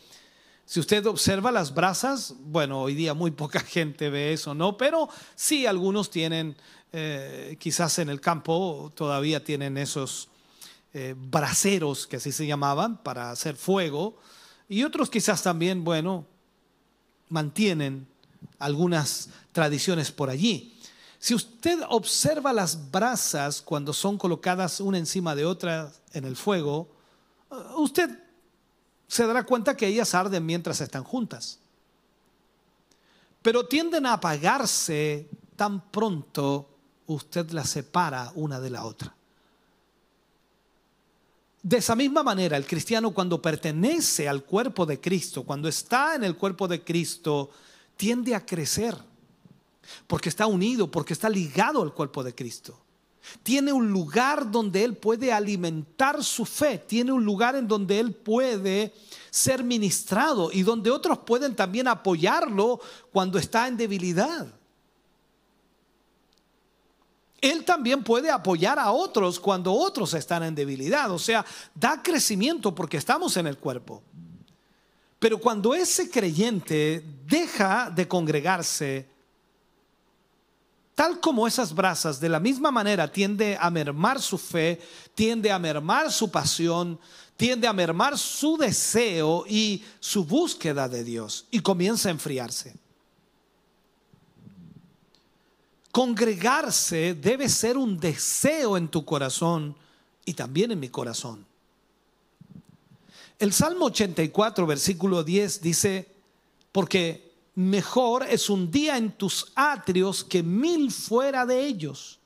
Si 0.66 0.78
usted 0.78 1.07
observa 1.07 1.50
las 1.50 1.72
brasas, 1.72 2.35
bueno, 2.40 2.83
hoy 2.83 2.94
día 2.94 3.14
muy 3.14 3.31
poca 3.42 3.61
gente 3.61 4.11
ve 4.11 4.35
eso, 4.35 4.54
¿no? 4.54 4.76
Pero 4.76 5.09
sí 5.35 5.64
algunos 5.64 6.11
tienen, 6.11 6.59
eh, 6.92 7.57
quizás 7.59 8.00
en 8.00 8.11
el 8.11 8.20
campo 8.20 8.92
todavía 8.94 9.42
tienen 9.42 9.78
esos 9.78 10.28
eh, 10.92 11.14
braseros, 11.16 12.07
que 12.07 12.16
así 12.16 12.33
se 12.33 12.46
llamaban, 12.46 13.02
para 13.02 13.31
hacer 13.31 13.57
fuego. 13.57 14.18
Y 14.68 14.83
otros 14.85 15.09
quizás 15.09 15.42
también, 15.42 15.85
bueno, 15.85 16.26
mantienen 17.31 18.07
algunas 18.59 19.31
tradiciones 19.52 20.12
por 20.12 20.28
allí. 20.28 20.78
Si 21.18 21.35
usted 21.35 21.81
observa 21.88 22.52
las 22.52 22.90
brasas 22.90 23.61
cuando 23.61 23.92
son 23.92 24.16
colocadas 24.18 24.81
una 24.81 24.98
encima 24.98 25.35
de 25.35 25.44
otra 25.44 25.92
en 26.12 26.24
el 26.24 26.37
fuego, 26.37 26.88
uh, 27.50 27.81
usted 27.81 28.11
se 29.09 29.26
dará 29.26 29.44
cuenta 29.44 29.76
que 29.76 29.87
ellas 29.87 30.14
arden 30.14 30.46
mientras 30.46 30.81
están 30.81 31.02
juntas. 31.02 31.59
Pero 33.42 33.66
tienden 33.66 34.07
a 34.07 34.14
apagarse 34.14 35.28
tan 35.57 35.90
pronto 35.90 36.68
usted 37.07 37.50
las 37.50 37.70
separa 37.70 38.31
una 38.35 38.61
de 38.61 38.70
la 38.70 38.85
otra. 38.85 39.14
De 41.62 41.78
esa 41.78 41.96
misma 41.96 42.22
manera, 42.22 42.57
el 42.57 42.66
cristiano 42.66 43.12
cuando 43.12 43.42
pertenece 43.42 44.28
al 44.28 44.44
cuerpo 44.44 44.87
de 44.87 45.00
Cristo, 45.00 45.42
cuando 45.42 45.68
está 45.68 46.14
en 46.14 46.22
el 46.22 46.37
cuerpo 46.37 46.68
de 46.68 46.85
Cristo, 46.85 47.50
tiende 47.96 48.35
a 48.35 48.46
crecer 48.46 48.96
porque 50.07 50.29
está 50.29 50.46
unido, 50.46 50.90
porque 50.90 51.12
está 51.12 51.29
ligado 51.29 51.83
al 51.83 51.92
cuerpo 51.92 52.22
de 52.22 52.35
Cristo. 52.35 52.79
Tiene 53.42 53.72
un 53.72 53.90
lugar 53.90 54.51
donde 54.51 54.85
Él 54.85 54.96
puede 54.96 55.33
alimentar 55.33 56.22
su 56.24 56.44
fe, 56.44 56.79
tiene 56.79 57.12
un 57.12 57.24
lugar 57.24 57.57
en 57.57 57.68
donde 57.68 58.01
Él 58.01 58.12
puede 58.12 58.94
ser 59.31 59.62
ministrado 59.62 60.51
y 60.53 60.62
donde 60.62 60.90
otros 60.90 61.18
pueden 61.18 61.55
también 61.55 61.88
apoyarlo 61.88 62.81
cuando 63.12 63.38
está 63.38 63.68
en 63.68 63.77
debilidad. 63.77 64.46
Él 67.40 67.64
también 67.64 68.03
puede 68.03 68.31
apoyar 68.31 68.79
a 68.79 68.90
otros 68.90 69.38
cuando 69.38 69.72
otros 69.72 70.12
están 70.14 70.42
en 70.42 70.55
debilidad. 70.55 71.11
O 71.12 71.18
sea, 71.18 71.44
da 71.74 72.03
crecimiento 72.03 72.74
porque 72.74 72.96
estamos 72.96 73.37
en 73.37 73.46
el 73.46 73.59
cuerpo. 73.59 74.03
Pero 75.18 75.38
cuando 75.38 75.74
ese 75.74 76.11
creyente 76.11 77.05
deja 77.26 77.91
de 77.91 78.09
congregarse, 78.09 79.09
tal 80.99 81.20
como 81.20 81.46
esas 81.46 81.72
brasas, 81.72 82.18
de 82.18 82.28
la 82.28 82.40
misma 82.40 82.72
manera 82.72 83.07
tiende 83.07 83.57
a 83.61 83.70
mermar 83.70 84.20
su 84.20 84.36
fe, 84.36 84.80
tiende 85.14 85.53
a 85.53 85.57
mermar 85.57 86.11
su 86.11 86.28
pasión, 86.28 86.99
tiende 87.36 87.68
a 87.68 87.72
mermar 87.72 88.18
su 88.18 88.57
deseo 88.57 89.44
y 89.46 89.84
su 90.01 90.24
búsqueda 90.24 90.88
de 90.88 91.05
Dios 91.05 91.46
y 91.53 91.61
comienza 91.61 92.09
a 92.09 92.11
enfriarse. 92.11 92.74
Congregarse 95.92 97.14
debe 97.14 97.49
ser 97.49 97.76
un 97.76 98.01
deseo 98.01 98.76
en 98.76 98.88
tu 98.88 99.05
corazón 99.05 99.76
y 100.24 100.34
también 100.34 100.72
en 100.72 100.80
mi 100.80 100.88
corazón. 100.88 101.46
El 103.38 103.53
Salmo 103.53 103.84
84, 103.84 104.66
versículo 104.66 105.22
10 105.22 105.61
dice, 105.61 106.09
porque 106.72 107.28
mejor 107.59 108.24
es 108.30 108.48
un 108.50 108.70
día 108.70 108.96
en 108.96 109.11
tus 109.11 109.50
atrios 109.56 110.22
que 110.22 110.44
mil 110.44 110.92
fuera 110.92 111.44
de 111.44 111.66
ellos. 111.66 112.20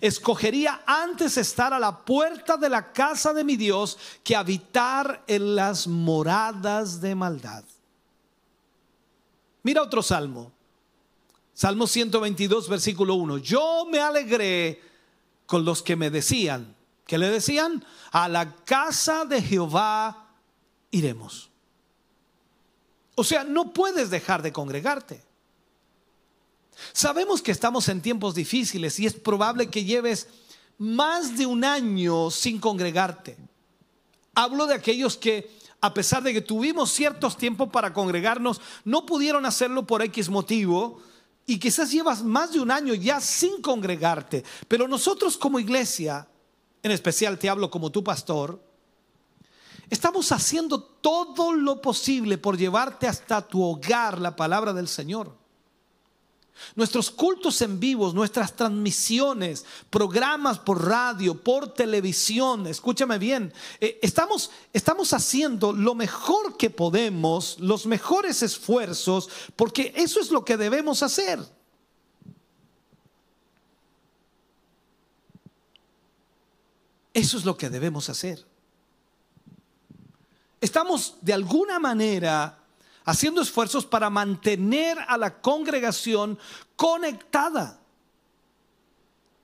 escogería 0.00 0.82
antes 0.86 1.36
estar 1.36 1.74
a 1.74 1.78
la 1.78 2.06
puerta 2.06 2.56
de 2.56 2.70
la 2.70 2.90
casa 2.90 3.34
de 3.34 3.44
mi 3.44 3.58
Dios 3.58 3.98
que 4.22 4.34
habitar 4.34 5.22
en 5.26 5.54
las 5.54 5.86
moradas 5.86 7.02
de 7.02 7.14
maldad. 7.14 7.64
Mira 9.62 9.82
otro 9.82 10.02
salmo. 10.02 10.52
Salmo 11.52 11.86
122, 11.86 12.66
versículo 12.70 13.16
1. 13.16 13.36
Yo 13.38 13.84
me 13.90 13.98
alegré 13.98 14.80
con 15.44 15.66
los 15.66 15.82
que 15.82 15.96
me 15.96 16.08
decían, 16.08 16.74
¿qué 17.06 17.18
le 17.18 17.28
decían? 17.28 17.84
A 18.10 18.30
la 18.30 18.56
casa 18.64 19.26
de 19.26 19.42
Jehová 19.42 20.30
iremos. 20.90 21.50
O 23.14 23.24
sea, 23.24 23.44
no 23.44 23.72
puedes 23.72 24.10
dejar 24.10 24.42
de 24.42 24.52
congregarte. 24.52 25.22
Sabemos 26.92 27.42
que 27.42 27.52
estamos 27.52 27.88
en 27.88 28.00
tiempos 28.00 28.34
difíciles 28.34 28.98
y 28.98 29.06
es 29.06 29.14
probable 29.14 29.68
que 29.68 29.84
lleves 29.84 30.28
más 30.78 31.36
de 31.36 31.46
un 31.46 31.64
año 31.64 32.30
sin 32.30 32.58
congregarte. 32.58 33.36
Hablo 34.34 34.66
de 34.66 34.74
aquellos 34.74 35.16
que, 35.16 35.50
a 35.80 35.94
pesar 35.94 36.22
de 36.22 36.32
que 36.32 36.40
tuvimos 36.40 36.90
ciertos 36.90 37.36
tiempos 37.36 37.68
para 37.68 37.92
congregarnos, 37.92 38.60
no 38.84 39.06
pudieron 39.06 39.46
hacerlo 39.46 39.86
por 39.86 40.02
X 40.02 40.28
motivo 40.28 41.00
y 41.46 41.58
quizás 41.58 41.92
llevas 41.92 42.22
más 42.22 42.52
de 42.52 42.60
un 42.60 42.70
año 42.70 42.94
ya 42.94 43.20
sin 43.20 43.62
congregarte. 43.62 44.44
Pero 44.66 44.88
nosotros 44.88 45.36
como 45.36 45.60
iglesia, 45.60 46.26
en 46.82 46.90
especial 46.90 47.38
te 47.38 47.48
hablo 47.48 47.70
como 47.70 47.90
tu 47.90 48.02
pastor, 48.02 48.60
estamos 49.90 50.32
haciendo 50.32 50.82
todo 50.82 51.52
lo 51.52 51.80
posible 51.80 52.38
por 52.38 52.56
llevarte 52.56 53.06
hasta 53.06 53.46
tu 53.46 53.62
hogar 53.62 54.20
la 54.20 54.36
palabra 54.36 54.72
del 54.72 54.88
Señor. 54.88 55.44
Nuestros 56.76 57.10
cultos 57.10 57.60
en 57.62 57.80
vivos, 57.80 58.14
nuestras 58.14 58.54
transmisiones, 58.54 59.64
programas 59.90 60.58
por 60.58 60.86
radio, 60.86 61.42
por 61.42 61.74
televisión, 61.74 62.66
escúchame 62.66 63.18
bien, 63.18 63.52
eh, 63.80 63.98
estamos, 64.02 64.50
estamos 64.72 65.12
haciendo 65.12 65.72
lo 65.72 65.94
mejor 65.94 66.56
que 66.56 66.70
podemos, 66.70 67.58
los 67.58 67.86
mejores 67.86 68.42
esfuerzos, 68.42 69.28
porque 69.56 69.92
eso 69.96 70.20
es 70.20 70.30
lo 70.30 70.44
que 70.44 70.56
debemos 70.56 71.02
hacer. 71.02 71.40
Eso 77.12 77.38
es 77.38 77.44
lo 77.44 77.56
que 77.56 77.70
debemos 77.70 78.08
hacer. 78.10 78.44
Estamos 80.64 81.16
de 81.20 81.34
alguna 81.34 81.78
manera 81.78 82.56
haciendo 83.04 83.42
esfuerzos 83.42 83.84
para 83.84 84.08
mantener 84.08 84.96
a 85.08 85.18
la 85.18 85.42
congregación 85.42 86.38
conectada. 86.74 87.78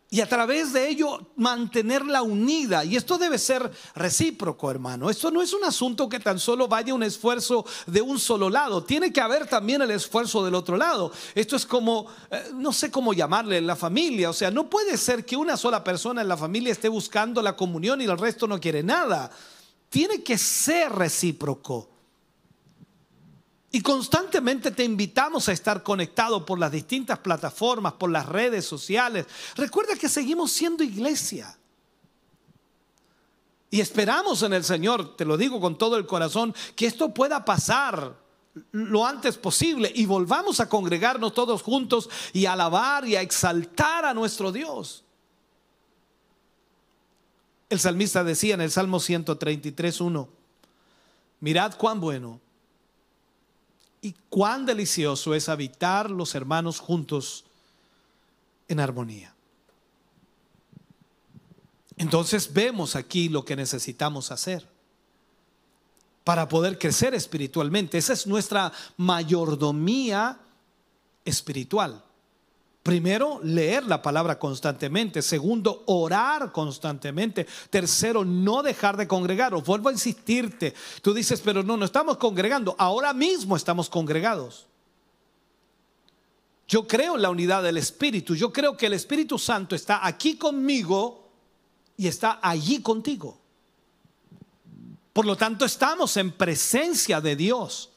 Y 0.08 0.22
a 0.22 0.28
través 0.30 0.72
de 0.72 0.88
ello 0.88 1.26
mantenerla 1.36 2.22
unida. 2.22 2.86
Y 2.86 2.96
esto 2.96 3.18
debe 3.18 3.36
ser 3.36 3.70
recíproco, 3.94 4.70
hermano. 4.70 5.10
Esto 5.10 5.30
no 5.30 5.42
es 5.42 5.52
un 5.52 5.62
asunto 5.62 6.08
que 6.08 6.20
tan 6.20 6.38
solo 6.38 6.66
vaya 6.68 6.94
un 6.94 7.02
esfuerzo 7.02 7.66
de 7.86 8.00
un 8.00 8.18
solo 8.18 8.48
lado. 8.48 8.82
Tiene 8.82 9.12
que 9.12 9.20
haber 9.20 9.46
también 9.46 9.82
el 9.82 9.90
esfuerzo 9.90 10.42
del 10.42 10.54
otro 10.54 10.78
lado. 10.78 11.12
Esto 11.34 11.54
es 11.54 11.66
como, 11.66 12.06
eh, 12.30 12.50
no 12.54 12.72
sé 12.72 12.90
cómo 12.90 13.12
llamarle, 13.12 13.60
la 13.60 13.76
familia. 13.76 14.30
O 14.30 14.32
sea, 14.32 14.50
no 14.50 14.70
puede 14.70 14.96
ser 14.96 15.26
que 15.26 15.36
una 15.36 15.58
sola 15.58 15.84
persona 15.84 16.22
en 16.22 16.28
la 16.28 16.38
familia 16.38 16.72
esté 16.72 16.88
buscando 16.88 17.42
la 17.42 17.56
comunión 17.56 18.00
y 18.00 18.04
el 18.04 18.16
resto 18.16 18.46
no 18.46 18.58
quiere 18.58 18.82
nada. 18.82 19.30
Tiene 19.90 20.22
que 20.22 20.38
ser 20.38 20.92
recíproco. 20.92 21.90
Y 23.72 23.82
constantemente 23.82 24.70
te 24.70 24.82
invitamos 24.82 25.48
a 25.48 25.52
estar 25.52 25.82
conectado 25.82 26.44
por 26.46 26.58
las 26.58 26.72
distintas 26.72 27.18
plataformas, 27.18 27.92
por 27.92 28.10
las 28.10 28.26
redes 28.26 28.64
sociales. 28.64 29.26
Recuerda 29.54 29.94
que 29.94 30.08
seguimos 30.08 30.50
siendo 30.50 30.82
iglesia. 30.82 31.56
Y 33.70 33.80
esperamos 33.80 34.42
en 34.42 34.52
el 34.52 34.64
Señor, 34.64 35.16
te 35.16 35.24
lo 35.24 35.36
digo 35.36 35.60
con 35.60 35.78
todo 35.78 35.96
el 35.96 36.06
corazón, 36.06 36.54
que 36.74 36.86
esto 36.86 37.14
pueda 37.14 37.44
pasar 37.44 38.16
lo 38.72 39.06
antes 39.06 39.38
posible 39.38 39.92
y 39.94 40.06
volvamos 40.06 40.58
a 40.58 40.68
congregarnos 40.68 41.34
todos 41.34 41.62
juntos 41.62 42.10
y 42.32 42.46
a 42.46 42.54
alabar 42.54 43.06
y 43.06 43.14
a 43.14 43.20
exaltar 43.20 44.04
a 44.04 44.14
nuestro 44.14 44.50
Dios. 44.50 45.04
El 47.70 47.78
salmista 47.78 48.24
decía 48.24 48.54
en 48.54 48.60
el 48.60 48.70
Salmo 48.72 48.98
133.1, 48.98 50.28
mirad 51.38 51.76
cuán 51.78 52.00
bueno 52.00 52.40
y 54.02 54.14
cuán 54.28 54.66
delicioso 54.66 55.34
es 55.34 55.48
habitar 55.48 56.10
los 56.10 56.34
hermanos 56.34 56.80
juntos 56.80 57.44
en 58.66 58.80
armonía. 58.80 59.34
Entonces 61.96 62.52
vemos 62.52 62.96
aquí 62.96 63.28
lo 63.28 63.44
que 63.44 63.54
necesitamos 63.54 64.32
hacer 64.32 64.66
para 66.24 66.48
poder 66.48 66.76
crecer 66.76 67.14
espiritualmente. 67.14 67.98
Esa 67.98 68.14
es 68.14 68.26
nuestra 68.26 68.72
mayordomía 68.96 70.40
espiritual. 71.24 72.02
Primero, 72.82 73.40
leer 73.42 73.84
la 73.84 74.00
palabra 74.00 74.38
constantemente. 74.38 75.20
Segundo, 75.20 75.82
orar 75.86 76.50
constantemente. 76.50 77.46
Tercero, 77.68 78.24
no 78.24 78.62
dejar 78.62 78.96
de 78.96 79.06
congregar. 79.06 79.52
Os 79.54 79.64
vuelvo 79.64 79.90
a 79.90 79.92
insistirte. 79.92 80.74
Tú 81.02 81.12
dices, 81.12 81.42
pero 81.42 81.62
no, 81.62 81.76
no 81.76 81.84
estamos 81.84 82.16
congregando. 82.16 82.74
Ahora 82.78 83.12
mismo 83.12 83.54
estamos 83.54 83.90
congregados. 83.90 84.66
Yo 86.66 86.86
creo 86.86 87.16
en 87.16 87.22
la 87.22 87.30
unidad 87.30 87.62
del 87.62 87.76
Espíritu. 87.76 88.34
Yo 88.34 88.50
creo 88.50 88.76
que 88.76 88.86
el 88.86 88.94
Espíritu 88.94 89.38
Santo 89.38 89.74
está 89.74 90.06
aquí 90.06 90.36
conmigo 90.36 91.28
y 91.98 92.06
está 92.06 92.38
allí 92.40 92.80
contigo. 92.80 93.38
Por 95.12 95.26
lo 95.26 95.36
tanto, 95.36 95.66
estamos 95.66 96.16
en 96.16 96.30
presencia 96.32 97.20
de 97.20 97.36
Dios. 97.36 97.89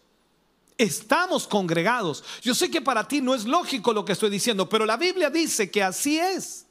Estamos 0.84 1.48
congregados. 1.48 2.26
Yo 2.42 2.54
sé 2.54 2.70
que 2.70 2.82
para 2.82 3.08
ti 3.08 3.22
no 3.22 3.34
es 3.34 3.46
lógico 3.46 3.94
lo 3.94 4.04
que 4.04 4.12
estoy 4.12 4.30
diciendo, 4.30 4.68
pero 4.68 4.86
la 4.86 4.98
Biblia 4.98 5.30
dice 5.30 5.72
que 5.72 5.82
así 5.82 6.20
es. 6.20 6.66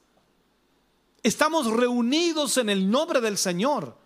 Estamos 1.23 1.67
reunidos 1.67 2.59
en 2.59 2.69
el 2.69 2.91
nombre 2.91 3.23
del 3.23 3.39
Señor. 3.39 3.97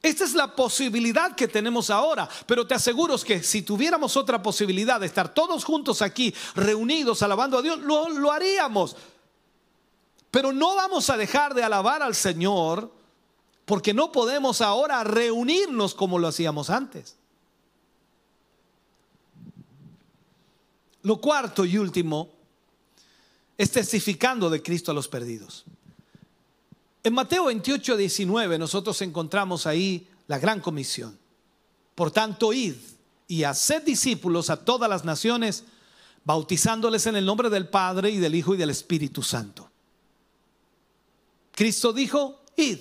Esta 0.00 0.22
es 0.22 0.34
la 0.34 0.54
posibilidad 0.54 1.34
que 1.34 1.48
tenemos 1.48 1.90
ahora, 1.90 2.28
pero 2.46 2.64
te 2.68 2.74
aseguro 2.74 3.18
que 3.18 3.42
si 3.42 3.62
tuviéramos 3.62 4.16
otra 4.16 4.40
posibilidad 4.40 5.00
de 5.00 5.06
estar 5.06 5.34
todos 5.34 5.64
juntos 5.64 6.00
aquí, 6.00 6.32
reunidos, 6.54 7.24
alabando 7.24 7.58
a 7.58 7.62
Dios, 7.62 7.80
lo, 7.80 8.08
lo 8.10 8.30
haríamos. 8.30 8.94
Pero 10.30 10.52
no 10.52 10.76
vamos 10.76 11.10
a 11.10 11.16
dejar 11.16 11.52
de 11.54 11.64
alabar 11.64 12.00
al 12.00 12.14
Señor 12.14 12.92
porque 13.64 13.92
no 13.92 14.12
podemos 14.12 14.60
ahora 14.60 15.02
reunirnos 15.02 15.96
como 15.96 16.20
lo 16.20 16.28
hacíamos 16.28 16.70
antes. 16.70 17.19
Lo 21.02 21.20
cuarto 21.20 21.64
y 21.64 21.78
último 21.78 22.30
es 23.60 23.70
testificando 23.70 24.48
de 24.48 24.62
Cristo 24.62 24.90
a 24.90 24.94
los 24.94 25.08
perdidos. 25.08 25.64
En 27.02 27.14
Mateo 27.14 27.46
28, 27.46 27.96
19 27.96 28.58
nosotros 28.58 29.00
encontramos 29.02 29.66
ahí 29.66 30.08
la 30.28 30.38
gran 30.38 30.60
comisión. 30.60 31.18
Por 31.94 32.10
tanto, 32.10 32.52
id 32.52 32.76
y 33.28 33.44
haced 33.44 33.82
discípulos 33.82 34.50
a 34.50 34.64
todas 34.64 34.88
las 34.88 35.04
naciones, 35.04 35.64
bautizándoles 36.24 37.06
en 37.06 37.16
el 37.16 37.26
nombre 37.26 37.50
del 37.50 37.68
Padre 37.68 38.10
y 38.10 38.16
del 38.16 38.34
Hijo 38.34 38.54
y 38.54 38.58
del 38.58 38.70
Espíritu 38.70 39.22
Santo. 39.22 39.70
Cristo 41.52 41.92
dijo, 41.92 42.42
id. 42.56 42.78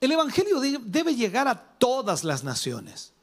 El 0.00 0.12
Evangelio 0.12 0.60
debe 0.60 1.14
llegar 1.14 1.48
a 1.48 1.78
todas 1.78 2.24
las 2.24 2.44
naciones 2.44 3.13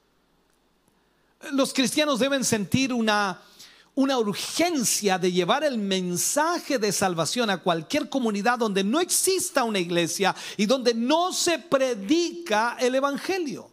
los 1.51 1.73
cristianos 1.73 2.19
deben 2.19 2.43
sentir 2.43 2.93
una, 2.93 3.41
una 3.95 4.17
urgencia 4.17 5.17
de 5.17 5.31
llevar 5.31 5.63
el 5.63 5.77
mensaje 5.77 6.77
de 6.79 6.91
salvación 6.91 7.49
a 7.49 7.57
cualquier 7.57 8.09
comunidad 8.09 8.59
donde 8.59 8.83
no 8.83 9.01
exista 9.01 9.63
una 9.63 9.79
iglesia 9.79 10.35
y 10.57 10.65
donde 10.65 10.93
no 10.93 11.33
se 11.33 11.59
predica 11.59 12.77
el 12.79 12.95
Evangelio. 12.95 13.69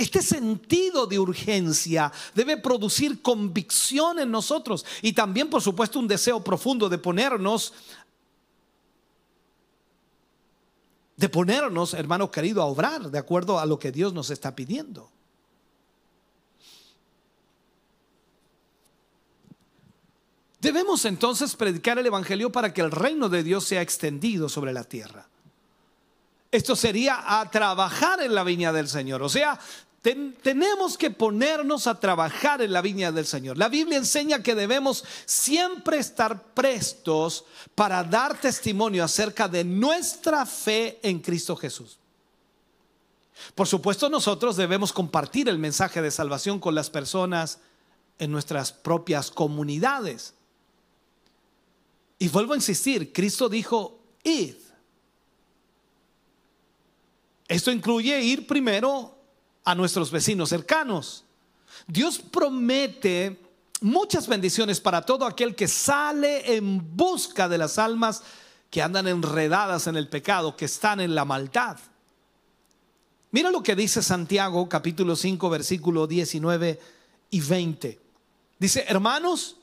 Este 0.00 0.22
sentido 0.22 1.06
de 1.06 1.18
urgencia 1.18 2.10
debe 2.34 2.56
producir 2.56 3.20
convicción 3.20 4.18
en 4.18 4.30
nosotros 4.30 4.86
y 5.02 5.12
también, 5.12 5.50
por 5.50 5.60
supuesto, 5.60 5.98
un 5.98 6.08
deseo 6.08 6.42
profundo 6.42 6.88
de 6.88 6.96
ponernos 6.96 7.74
de 11.20 11.28
ponernos, 11.28 11.92
hermano 11.92 12.30
querido, 12.30 12.62
a 12.62 12.64
obrar 12.64 13.10
de 13.10 13.18
acuerdo 13.18 13.58
a 13.58 13.66
lo 13.66 13.78
que 13.78 13.92
Dios 13.92 14.14
nos 14.14 14.30
está 14.30 14.56
pidiendo. 14.56 15.10
Debemos 20.62 21.04
entonces 21.04 21.54
predicar 21.56 21.98
el 21.98 22.06
Evangelio 22.06 22.50
para 22.50 22.72
que 22.72 22.80
el 22.80 22.90
reino 22.90 23.28
de 23.28 23.42
Dios 23.42 23.64
sea 23.64 23.82
extendido 23.82 24.48
sobre 24.48 24.72
la 24.72 24.84
tierra. 24.84 25.28
Esto 26.50 26.74
sería 26.74 27.38
a 27.38 27.50
trabajar 27.50 28.22
en 28.22 28.34
la 28.34 28.42
viña 28.42 28.72
del 28.72 28.88
Señor. 28.88 29.22
O 29.22 29.28
sea, 29.28 29.60
tenemos 30.02 30.96
que 30.96 31.10
ponernos 31.10 31.86
a 31.86 32.00
trabajar 32.00 32.62
en 32.62 32.72
la 32.72 32.80
viña 32.80 33.12
del 33.12 33.26
Señor. 33.26 33.58
La 33.58 33.68
Biblia 33.68 33.98
enseña 33.98 34.42
que 34.42 34.54
debemos 34.54 35.04
siempre 35.26 35.98
estar 35.98 36.54
prestos 36.54 37.44
para 37.74 38.02
dar 38.02 38.40
testimonio 38.40 39.04
acerca 39.04 39.46
de 39.46 39.62
nuestra 39.62 40.46
fe 40.46 40.98
en 41.02 41.18
Cristo 41.18 41.54
Jesús. 41.54 41.98
Por 43.54 43.66
supuesto, 43.66 44.08
nosotros 44.08 44.56
debemos 44.56 44.92
compartir 44.92 45.48
el 45.48 45.58
mensaje 45.58 46.00
de 46.00 46.10
salvación 46.10 46.60
con 46.60 46.74
las 46.74 46.88
personas 46.88 47.58
en 48.18 48.30
nuestras 48.30 48.72
propias 48.72 49.30
comunidades. 49.30 50.34
Y 52.18 52.28
vuelvo 52.28 52.54
a 52.54 52.56
insistir, 52.56 53.12
Cristo 53.12 53.50
dijo, 53.50 53.98
id. 54.22 54.54
Esto 57.48 57.70
incluye 57.70 58.22
ir 58.22 58.46
primero 58.46 59.19
a 59.64 59.74
nuestros 59.74 60.10
vecinos 60.10 60.48
cercanos. 60.48 61.24
Dios 61.86 62.18
promete 62.18 63.40
muchas 63.80 64.28
bendiciones 64.28 64.80
para 64.80 65.02
todo 65.02 65.26
aquel 65.26 65.54
que 65.54 65.68
sale 65.68 66.56
en 66.56 66.96
busca 66.96 67.48
de 67.48 67.58
las 67.58 67.78
almas 67.78 68.22
que 68.70 68.82
andan 68.82 69.08
enredadas 69.08 69.86
en 69.86 69.96
el 69.96 70.08
pecado, 70.08 70.56
que 70.56 70.66
están 70.66 71.00
en 71.00 71.14
la 71.14 71.24
maldad. 71.24 71.78
Mira 73.32 73.50
lo 73.50 73.62
que 73.62 73.76
dice 73.76 74.02
Santiago 74.02 74.68
capítulo 74.68 75.14
5 75.16 75.50
versículo 75.50 76.06
19 76.06 76.80
y 77.30 77.40
20. 77.40 78.00
Dice, 78.58 78.84
hermanos, 78.88 79.56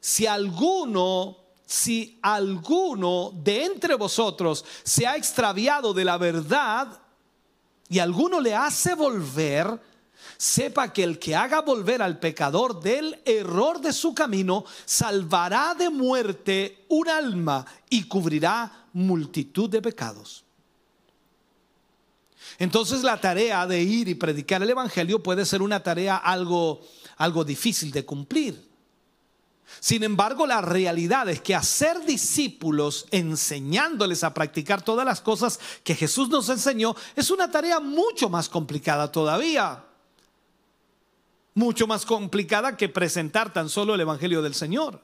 si 0.00 0.26
alguno, 0.26 1.36
si 1.64 2.18
alguno 2.22 3.32
de 3.34 3.64
entre 3.64 3.94
vosotros 3.94 4.64
se 4.82 5.06
ha 5.06 5.16
extraviado 5.16 5.94
de 5.94 6.04
la 6.04 6.18
verdad 6.18 7.00
y 7.88 7.98
alguno 7.98 8.40
le 8.40 8.54
hace 8.54 8.94
volver, 8.94 9.80
sepa 10.36 10.92
que 10.92 11.04
el 11.04 11.18
que 11.18 11.36
haga 11.36 11.60
volver 11.60 12.02
al 12.02 12.18
pecador 12.18 12.80
del 12.80 13.20
error 13.24 13.80
de 13.80 13.92
su 13.92 14.14
camino, 14.14 14.64
salvará 14.84 15.74
de 15.74 15.90
muerte 15.90 16.84
un 16.88 17.08
alma 17.08 17.64
y 17.90 18.04
cubrirá 18.04 18.86
multitud 18.92 19.68
de 19.68 19.82
pecados. 19.82 20.44
Entonces 22.58 23.02
la 23.02 23.20
tarea 23.20 23.66
de 23.66 23.82
ir 23.82 24.08
y 24.08 24.14
predicar 24.14 24.62
el 24.62 24.70
Evangelio 24.70 25.22
puede 25.22 25.44
ser 25.44 25.60
una 25.60 25.82
tarea 25.82 26.16
algo 26.16 26.80
algo 27.16 27.44
difícil 27.44 27.90
de 27.90 28.04
cumplir. 28.04 28.73
Sin 29.80 30.02
embargo, 30.02 30.46
la 30.46 30.60
realidad 30.60 31.28
es 31.28 31.40
que 31.40 31.54
hacer 31.54 32.04
discípulos 32.04 33.06
enseñándoles 33.10 34.24
a 34.24 34.34
practicar 34.34 34.82
todas 34.82 35.04
las 35.04 35.20
cosas 35.20 35.58
que 35.82 35.94
Jesús 35.94 36.28
nos 36.28 36.48
enseñó 36.48 36.94
es 37.16 37.30
una 37.30 37.50
tarea 37.50 37.80
mucho 37.80 38.28
más 38.28 38.48
complicada 38.48 39.10
todavía. 39.10 39.84
Mucho 41.54 41.86
más 41.86 42.04
complicada 42.04 42.76
que 42.76 42.88
presentar 42.88 43.52
tan 43.52 43.68
solo 43.68 43.94
el 43.94 44.00
Evangelio 44.00 44.42
del 44.42 44.54
Señor. 44.54 45.00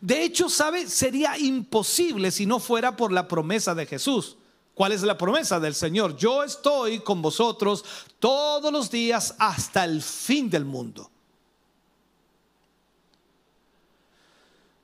De 0.00 0.22
hecho, 0.22 0.48
¿sabe? 0.48 0.88
Sería 0.88 1.38
imposible 1.38 2.30
si 2.30 2.46
no 2.46 2.60
fuera 2.60 2.96
por 2.96 3.12
la 3.12 3.26
promesa 3.26 3.74
de 3.74 3.86
Jesús. 3.86 4.36
¿Cuál 4.74 4.92
es 4.92 5.02
la 5.02 5.16
promesa 5.16 5.60
del 5.60 5.74
Señor? 5.74 6.16
Yo 6.16 6.42
estoy 6.42 7.00
con 7.00 7.22
vosotros 7.22 7.84
todos 8.18 8.72
los 8.72 8.90
días 8.90 9.34
hasta 9.38 9.84
el 9.84 10.02
fin 10.02 10.50
del 10.50 10.64
mundo. 10.64 11.10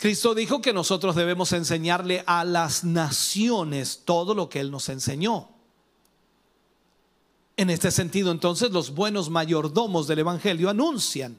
Cristo 0.01 0.34
dijo 0.34 0.62
que 0.62 0.72
nosotros 0.72 1.14
debemos 1.14 1.53
enseñarle 1.53 2.24
a 2.26 2.42
las 2.42 2.84
naciones 2.84 4.01
todo 4.07 4.34
lo 4.34 4.48
que 4.48 4.61
Él 4.61 4.70
nos 4.70 4.88
enseñó. 4.88 5.51
En 7.59 7.68
este 7.68 7.90
sentido, 7.90 8.30
entonces, 8.32 8.70
los 8.70 8.94
buenos 8.94 9.28
mayordomos 9.28 10.07
del 10.07 10.20
Evangelio 10.20 10.70
anuncian 10.70 11.38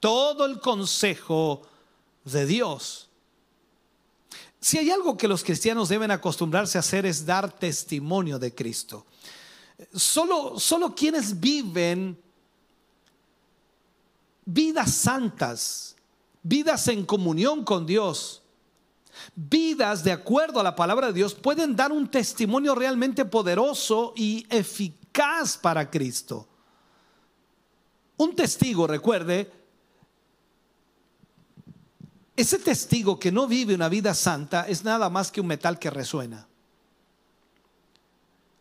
todo 0.00 0.46
el 0.46 0.60
consejo 0.60 1.60
de 2.24 2.46
Dios. 2.46 3.10
Si 4.58 4.78
hay 4.78 4.90
algo 4.90 5.18
que 5.18 5.28
los 5.28 5.44
cristianos 5.44 5.90
deben 5.90 6.10
acostumbrarse 6.10 6.78
a 6.78 6.80
hacer 6.80 7.04
es 7.04 7.26
dar 7.26 7.52
testimonio 7.52 8.38
de 8.38 8.54
Cristo. 8.54 9.04
Solo, 9.92 10.58
solo 10.58 10.94
quienes 10.94 11.38
viven 11.38 12.18
vidas 14.46 14.90
santas, 14.94 15.96
vidas 16.42 16.88
en 16.88 17.04
comunión 17.04 17.64
con 17.64 17.86
Dios, 17.86 18.42
vidas 19.34 20.04
de 20.04 20.12
acuerdo 20.12 20.60
a 20.60 20.64
la 20.64 20.76
palabra 20.76 21.08
de 21.08 21.12
Dios, 21.12 21.34
pueden 21.34 21.76
dar 21.76 21.92
un 21.92 22.10
testimonio 22.10 22.74
realmente 22.74 23.24
poderoso 23.24 24.12
y 24.16 24.46
eficaz 24.48 25.58
para 25.58 25.90
Cristo. 25.90 26.48
Un 28.16 28.34
testigo, 28.34 28.86
recuerde, 28.86 29.50
ese 32.36 32.58
testigo 32.58 33.18
que 33.18 33.32
no 33.32 33.46
vive 33.46 33.74
una 33.74 33.88
vida 33.88 34.14
santa 34.14 34.66
es 34.68 34.84
nada 34.84 35.10
más 35.10 35.30
que 35.30 35.40
un 35.40 35.46
metal 35.46 35.78
que 35.78 35.90
resuena. 35.90 36.46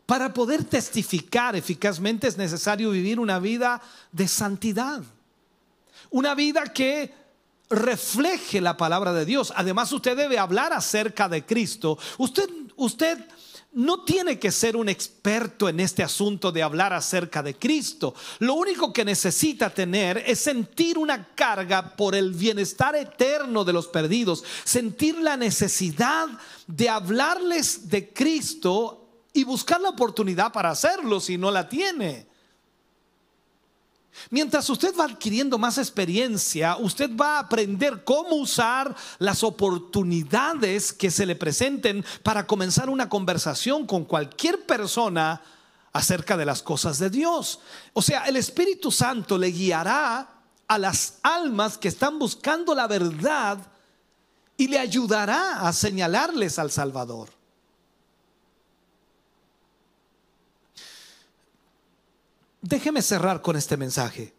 Para 0.05 0.33
poder 0.33 0.63
testificar 0.63 1.55
eficazmente 1.55 2.27
es 2.27 2.35
necesario 2.35 2.91
vivir 2.91 3.19
una 3.19 3.39
vida 3.39 3.81
de 4.11 4.27
santidad. 4.27 5.03
Una 6.09 6.33
vida 6.33 6.63
que 6.73 7.13
refleje 7.69 8.61
la 8.61 8.77
palabra 8.77 9.13
de 9.13 9.25
Dios. 9.25 9.53
Además, 9.55 9.91
usted 9.91 10.17
debe 10.17 10.39
hablar 10.39 10.73
acerca 10.73 11.29
de 11.29 11.45
Cristo. 11.45 11.97
Usted, 12.17 12.49
usted 12.75 13.25
no 13.71 14.03
tiene 14.03 14.39
que 14.39 14.51
ser 14.51 14.75
un 14.75 14.89
experto 14.89 15.69
en 15.69 15.79
este 15.79 16.01
asunto 16.01 16.51
de 16.51 16.63
hablar 16.63 16.91
acerca 16.91 17.43
de 17.43 17.55
Cristo. 17.55 18.15
Lo 18.39 18.55
único 18.55 18.91
que 18.91 19.05
necesita 19.05 19.69
tener 19.69 20.23
es 20.25 20.39
sentir 20.39 20.97
una 20.97 21.35
carga 21.35 21.95
por 21.95 22.15
el 22.15 22.33
bienestar 22.33 22.95
eterno 22.95 23.63
de 23.63 23.73
los 23.73 23.87
perdidos, 23.87 24.43
sentir 24.63 25.19
la 25.19 25.37
necesidad 25.37 26.27
de 26.65 26.89
hablarles 26.89 27.89
de 27.89 28.11
Cristo 28.11 29.25
y 29.33 29.43
buscar 29.43 29.79
la 29.79 29.89
oportunidad 29.89 30.51
para 30.51 30.71
hacerlo 30.71 31.19
si 31.19 31.37
no 31.37 31.51
la 31.51 31.69
tiene. 31.69 32.28
Mientras 34.29 34.69
usted 34.69 34.93
va 34.97 35.05
adquiriendo 35.05 35.57
más 35.57 35.77
experiencia, 35.77 36.77
usted 36.77 37.09
va 37.15 37.37
a 37.37 37.39
aprender 37.39 38.03
cómo 38.03 38.35
usar 38.35 38.95
las 39.17 39.43
oportunidades 39.43 40.93
que 40.93 41.11
se 41.11 41.25
le 41.25 41.35
presenten 41.35 42.05
para 42.23 42.45
comenzar 42.45 42.89
una 42.89 43.09
conversación 43.09 43.85
con 43.85 44.05
cualquier 44.05 44.65
persona 44.65 45.41
acerca 45.93 46.37
de 46.37 46.45
las 46.45 46.61
cosas 46.61 46.99
de 46.99 47.09
Dios. 47.09 47.59
O 47.93 48.01
sea, 48.01 48.25
el 48.25 48.35
Espíritu 48.35 48.91
Santo 48.91 49.37
le 49.37 49.47
guiará 49.47 50.27
a 50.67 50.77
las 50.77 51.17
almas 51.23 51.77
que 51.77 51.87
están 51.87 52.19
buscando 52.19 52.75
la 52.75 52.87
verdad 52.87 53.59
y 54.55 54.67
le 54.67 54.77
ayudará 54.77 55.67
a 55.67 55.73
señalarles 55.73 56.59
al 56.59 56.69
Salvador. 56.69 57.38
Déjeme 62.61 63.01
cerrar 63.01 63.41
con 63.41 63.55
este 63.55 63.77
mensaje. 63.77 64.33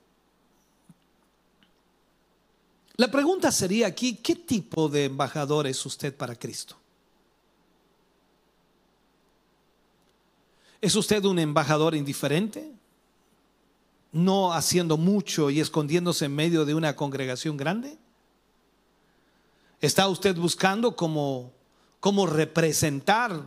La 2.96 3.10
pregunta 3.10 3.50
sería 3.50 3.86
aquí, 3.86 4.16
¿qué 4.16 4.36
tipo 4.36 4.88
de 4.90 5.06
embajador 5.06 5.66
es 5.66 5.84
usted 5.86 6.14
para 6.14 6.36
Cristo? 6.36 6.76
¿Es 10.82 10.94
usted 10.94 11.24
un 11.24 11.38
embajador 11.38 11.94
indiferente? 11.94 12.70
¿No 14.12 14.52
haciendo 14.52 14.98
mucho 14.98 15.48
y 15.48 15.60
escondiéndose 15.60 16.26
en 16.26 16.34
medio 16.34 16.66
de 16.66 16.74
una 16.74 16.94
congregación 16.96 17.56
grande? 17.56 17.96
¿Está 19.80 20.08
usted 20.08 20.36
buscando 20.36 20.94
cómo, 20.94 21.52
cómo 22.00 22.26
representar 22.26 23.46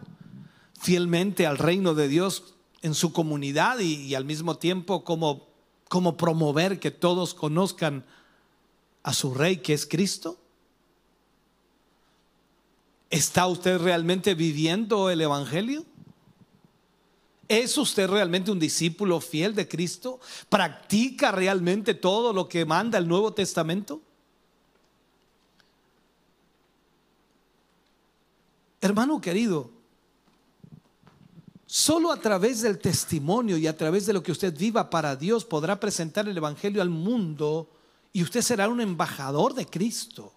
fielmente 0.80 1.46
al 1.46 1.60
reino 1.60 1.94
de 1.94 2.08
Dios 2.08 2.53
en 2.84 2.94
su 2.94 3.14
comunidad 3.14 3.80
y, 3.80 4.14
al 4.14 4.26
mismo 4.26 4.58
tiempo 4.58 5.04
como, 5.04 5.48
promover 6.18 6.80
que 6.80 6.92
todos 6.92 7.34
conozcan 7.34 8.06
a 9.02 9.14
su 9.14 9.34
rey 9.34 9.58
que 9.58 9.74
es 9.74 9.88
Cristo? 9.88 10.38
¿Está 13.10 13.48
usted 13.48 13.80
realmente 13.80 14.36
viviendo 14.36 15.10
el 15.10 15.22
Evangelio? 15.22 15.86
¿Es 17.48 17.78
usted 17.78 18.10
realmente 18.10 18.52
un 18.52 18.60
discípulo 18.60 19.22
fiel 19.22 19.56
de 19.56 19.68
Cristo? 19.68 20.20
¿Practica 20.50 21.32
realmente 21.32 21.94
todo 21.94 22.34
lo 22.34 22.50
que 22.50 22.66
manda 22.66 22.98
el 22.98 23.08
Nuevo 23.08 23.34
Testamento? 23.34 24.02
Hermano 28.82 29.22
querido, 29.22 29.73
Solo 31.76 32.12
a 32.12 32.18
través 32.18 32.62
del 32.62 32.78
testimonio 32.78 33.58
y 33.58 33.66
a 33.66 33.76
través 33.76 34.06
de 34.06 34.14
lo 34.14 34.22
que 34.22 34.32
usted 34.32 34.56
viva 34.56 34.92
para 34.92 35.16
Dios 35.16 35.44
podrá 35.44 35.80
presentar 35.80 36.30
el 36.30 36.38
Evangelio 36.38 36.84
al 36.84 36.92
mundo 36.92 37.68
y 38.12 38.22
usted 38.22 38.44
será 38.44 38.70
un 38.70 38.80
embajador 38.80 39.56
de 39.56 39.66
Cristo. 39.66 40.32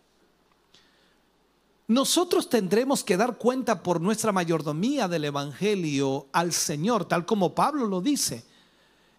Nosotros 1.88 2.48
tendremos 2.48 3.04
que 3.04 3.18
dar 3.18 3.36
cuenta 3.36 3.82
por 3.82 4.00
nuestra 4.00 4.32
mayordomía 4.32 5.08
del 5.08 5.26
Evangelio 5.26 6.26
al 6.32 6.54
Señor, 6.54 7.04
tal 7.04 7.26
como 7.26 7.54
Pablo 7.54 7.86
lo 7.86 8.00
dice. 8.00 8.42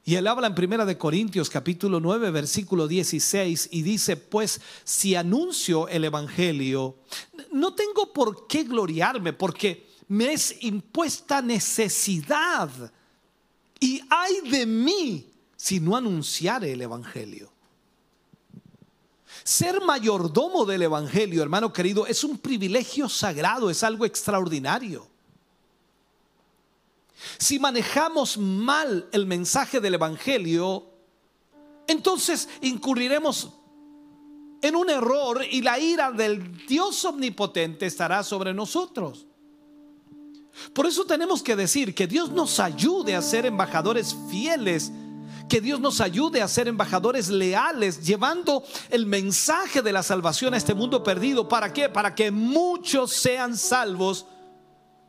Y 0.04 0.16
él 0.16 0.26
habla 0.26 0.48
en 0.48 0.56
Primera 0.56 0.86
de 0.86 0.98
Corintios 0.98 1.52
capítulo 1.52 2.00
9 2.00 2.32
versículo 2.32 2.88
16 2.88 3.70
y 3.74 3.84
dice, 3.84 4.18
pues 4.18 4.60
si 4.84 5.14
anuncio 5.14 5.88
el 5.88 6.04
evangelio, 6.04 6.96
no 7.52 7.76
tengo 7.76 8.12
por 8.12 8.48
qué 8.48 8.64
gloriarme 8.64 9.34
porque 9.34 9.87
me 10.08 10.34
es 10.34 10.56
impuesta 10.62 11.42
necesidad. 11.42 12.70
Y 13.80 14.02
hay 14.10 14.50
de 14.50 14.66
mí 14.66 15.30
si 15.56 15.80
no 15.80 15.96
anunciare 15.96 16.72
el 16.72 16.82
evangelio. 16.82 17.52
Ser 19.44 19.82
mayordomo 19.82 20.66
del 20.66 20.84
evangelio, 20.84 21.42
hermano 21.42 21.72
querido, 21.72 22.06
es 22.06 22.24
un 22.24 22.38
privilegio 22.38 23.08
sagrado, 23.08 23.70
es 23.70 23.84
algo 23.84 24.06
extraordinario. 24.06 25.08
Si 27.38 27.60
manejamos 27.60 28.38
mal 28.38 29.08
el 29.12 29.26
mensaje 29.26 29.80
del 29.80 29.96
Evangelio, 29.96 30.86
entonces 31.88 32.48
incurriremos 32.62 33.54
en 34.62 34.76
un 34.76 34.90
error 34.90 35.44
y 35.50 35.62
la 35.62 35.80
ira 35.80 36.12
del 36.12 36.66
Dios 36.66 37.04
omnipotente 37.06 37.86
estará 37.86 38.24
sobre 38.24 38.54
nosotros. 38.54 39.27
Por 40.74 40.86
eso 40.86 41.06
tenemos 41.06 41.42
que 41.42 41.56
decir 41.56 41.94
que 41.94 42.08
Dios 42.08 42.32
nos 42.32 42.60
ayude 42.60 43.16
a 43.16 43.22
ser 43.22 43.46
embajadores 43.46 44.16
fieles, 44.30 44.92
que 45.50 45.62
Dios 45.62 45.80
nos 45.80 46.02
ayude 46.02 46.42
a 46.42 46.48
ser 46.48 46.68
embajadores 46.68 47.30
leales, 47.30 48.06
llevando 48.06 48.64
el 48.90 49.06
mensaje 49.06 49.82
de 49.82 49.94
la 49.94 50.04
salvación 50.04 50.54
a 50.54 50.58
este 50.58 50.74
mundo 50.74 51.04
perdido. 51.04 51.48
¿Para 51.48 51.72
qué? 51.72 51.90
Para 51.90 52.16
que 52.16 52.32
muchos 52.32 53.14
sean 53.14 53.56
salvos 53.58 54.26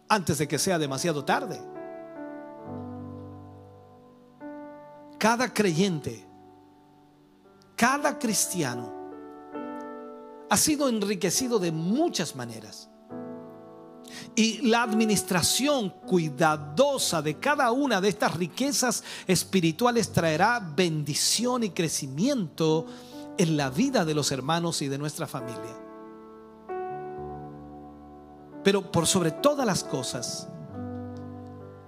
antes 0.08 0.38
de 0.38 0.48
que 0.48 0.58
sea 0.58 0.78
demasiado 0.78 1.24
tarde. 1.24 1.60
cada 5.18 5.52
creyente, 5.52 6.24
cada 7.76 8.18
cristiano 8.18 8.96
ha 10.48 10.56
sido 10.56 10.88
enriquecido 10.88 11.58
de 11.58 11.72
muchas 11.72 12.34
maneras. 12.34 12.88
Y 14.34 14.62
la 14.68 14.82
administración 14.82 15.90
cuidadosa 16.06 17.22
de 17.22 17.38
cada 17.38 17.72
una 17.72 18.00
de 18.00 18.08
estas 18.08 18.36
riquezas 18.36 19.04
espirituales 19.26 20.12
traerá 20.12 20.60
bendición 20.60 21.64
y 21.64 21.70
crecimiento 21.70 22.86
en 23.36 23.56
la 23.56 23.70
vida 23.70 24.04
de 24.04 24.14
los 24.14 24.32
hermanos 24.32 24.82
y 24.82 24.88
de 24.88 24.98
nuestra 24.98 25.26
familia. 25.26 25.76
Pero 28.64 28.90
por 28.90 29.06
sobre 29.06 29.30
todas 29.30 29.64
las 29.66 29.84
cosas, 29.84 30.48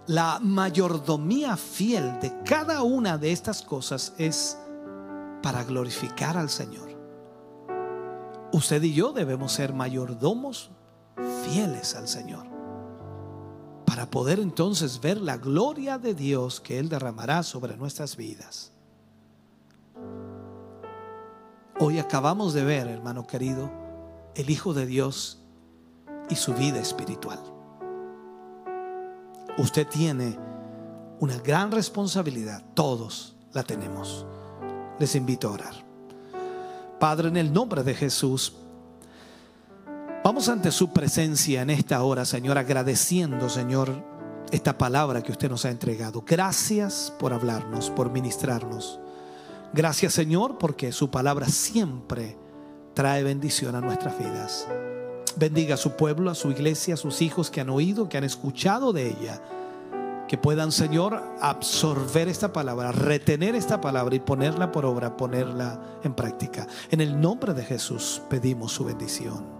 la 0.07 0.39
mayordomía 0.41 1.57
fiel 1.57 2.19
de 2.21 2.33
cada 2.45 2.83
una 2.83 3.19
de 3.19 3.33
estas 3.33 3.63
cosas 3.63 4.15
es 4.19 4.57
para 5.43 5.65
glorificar 5.65 6.37
al 6.37 6.51
Señor. 6.51 6.91
Usted 8.53 8.83
y 8.83 8.93
yo 8.93 9.13
debemos 9.13 9.53
ser 9.53 9.73
mayordomos 9.73 10.71
fieles 11.45 11.95
al 11.95 12.09
Señor 12.09 12.47
para 13.87 14.11
poder 14.11 14.39
entonces 14.39 15.01
ver 15.01 15.21
la 15.21 15.37
gloria 15.37 15.99
de 15.99 16.15
Dios 16.15 16.61
que 16.61 16.79
Él 16.79 16.89
derramará 16.89 17.43
sobre 17.43 17.77
nuestras 17.77 18.17
vidas. 18.17 18.73
Hoy 21.79 21.99
acabamos 21.99 22.53
de 22.55 22.65
ver, 22.65 22.87
hermano 22.87 23.27
querido, 23.27 23.71
el 24.35 24.51
Hijo 24.51 24.75
de 24.75 24.87
Dios 24.87 25.43
y 26.29 26.37
su 26.37 26.55
vida 26.55 26.79
espiritual 26.79 27.41
usted 29.61 29.87
tiene 29.87 30.39
una 31.19 31.39
gran 31.39 31.71
responsabilidad. 31.71 32.63
Todos 32.75 33.37
la 33.53 33.63
tenemos. 33.63 34.27
Les 34.99 35.15
invito 35.15 35.49
a 35.49 35.53
orar. 35.53 35.75
Padre, 36.99 37.29
en 37.29 37.37
el 37.37 37.53
nombre 37.53 37.83
de 37.83 37.95
Jesús, 37.95 38.55
vamos 40.25 40.49
ante 40.49 40.71
su 40.71 40.93
presencia 40.93 41.63
en 41.63 41.71
esta 41.71 42.03
hora, 42.03 42.25
Señor, 42.25 42.59
agradeciendo, 42.59 43.49
Señor, 43.49 44.05
esta 44.51 44.77
palabra 44.77 45.23
que 45.23 45.33
usted 45.33 45.49
nos 45.49 45.65
ha 45.65 45.71
entregado. 45.71 46.25
Gracias 46.27 47.13
por 47.19 47.33
hablarnos, 47.33 47.91
por 47.91 48.11
ministrarnos. 48.11 49.01
Gracias, 49.73 50.15
Señor, 50.15 50.59
porque 50.59 50.93
su 50.93 51.11
palabra 51.11 51.49
siempre 51.49 52.37
trae 52.95 53.23
bendición 53.23 53.77
a 53.77 53.81
nuestras 53.81 54.19
vidas. 54.19 54.67
Bendiga 55.37 55.75
a 55.75 55.79
su 55.79 55.93
pueblo, 55.93 56.31
a 56.31 56.35
su 56.35 56.51
iglesia, 56.51 56.95
a 56.95 56.97
sus 56.97 57.23
hijos 57.23 57.51
que 57.51 57.61
han 57.61 57.71
oído, 57.71 58.09
que 58.09 58.19
han 58.19 58.25
escuchado 58.25 58.93
de 58.93 59.09
ella. 59.09 59.41
Que 60.27 60.39
puedan, 60.39 60.71
Señor, 60.73 61.23
absorber 61.41 62.29
esta 62.29 62.53
palabra, 62.53 62.93
retener 62.93 63.55
esta 63.55 63.81
palabra 63.81 64.15
y 64.15 64.21
ponerla 64.21 64.71
por 64.71 64.85
obra, 64.85 65.17
ponerla 65.17 65.81
en 66.03 66.15
práctica. 66.15 66.67
En 66.91 67.01
el 67.01 67.21
nombre 67.21 67.55
de 67.55 67.65
Jesús 67.65 68.23
pedimos 68.29 68.73
su 68.73 68.85
bendición. 68.85 69.60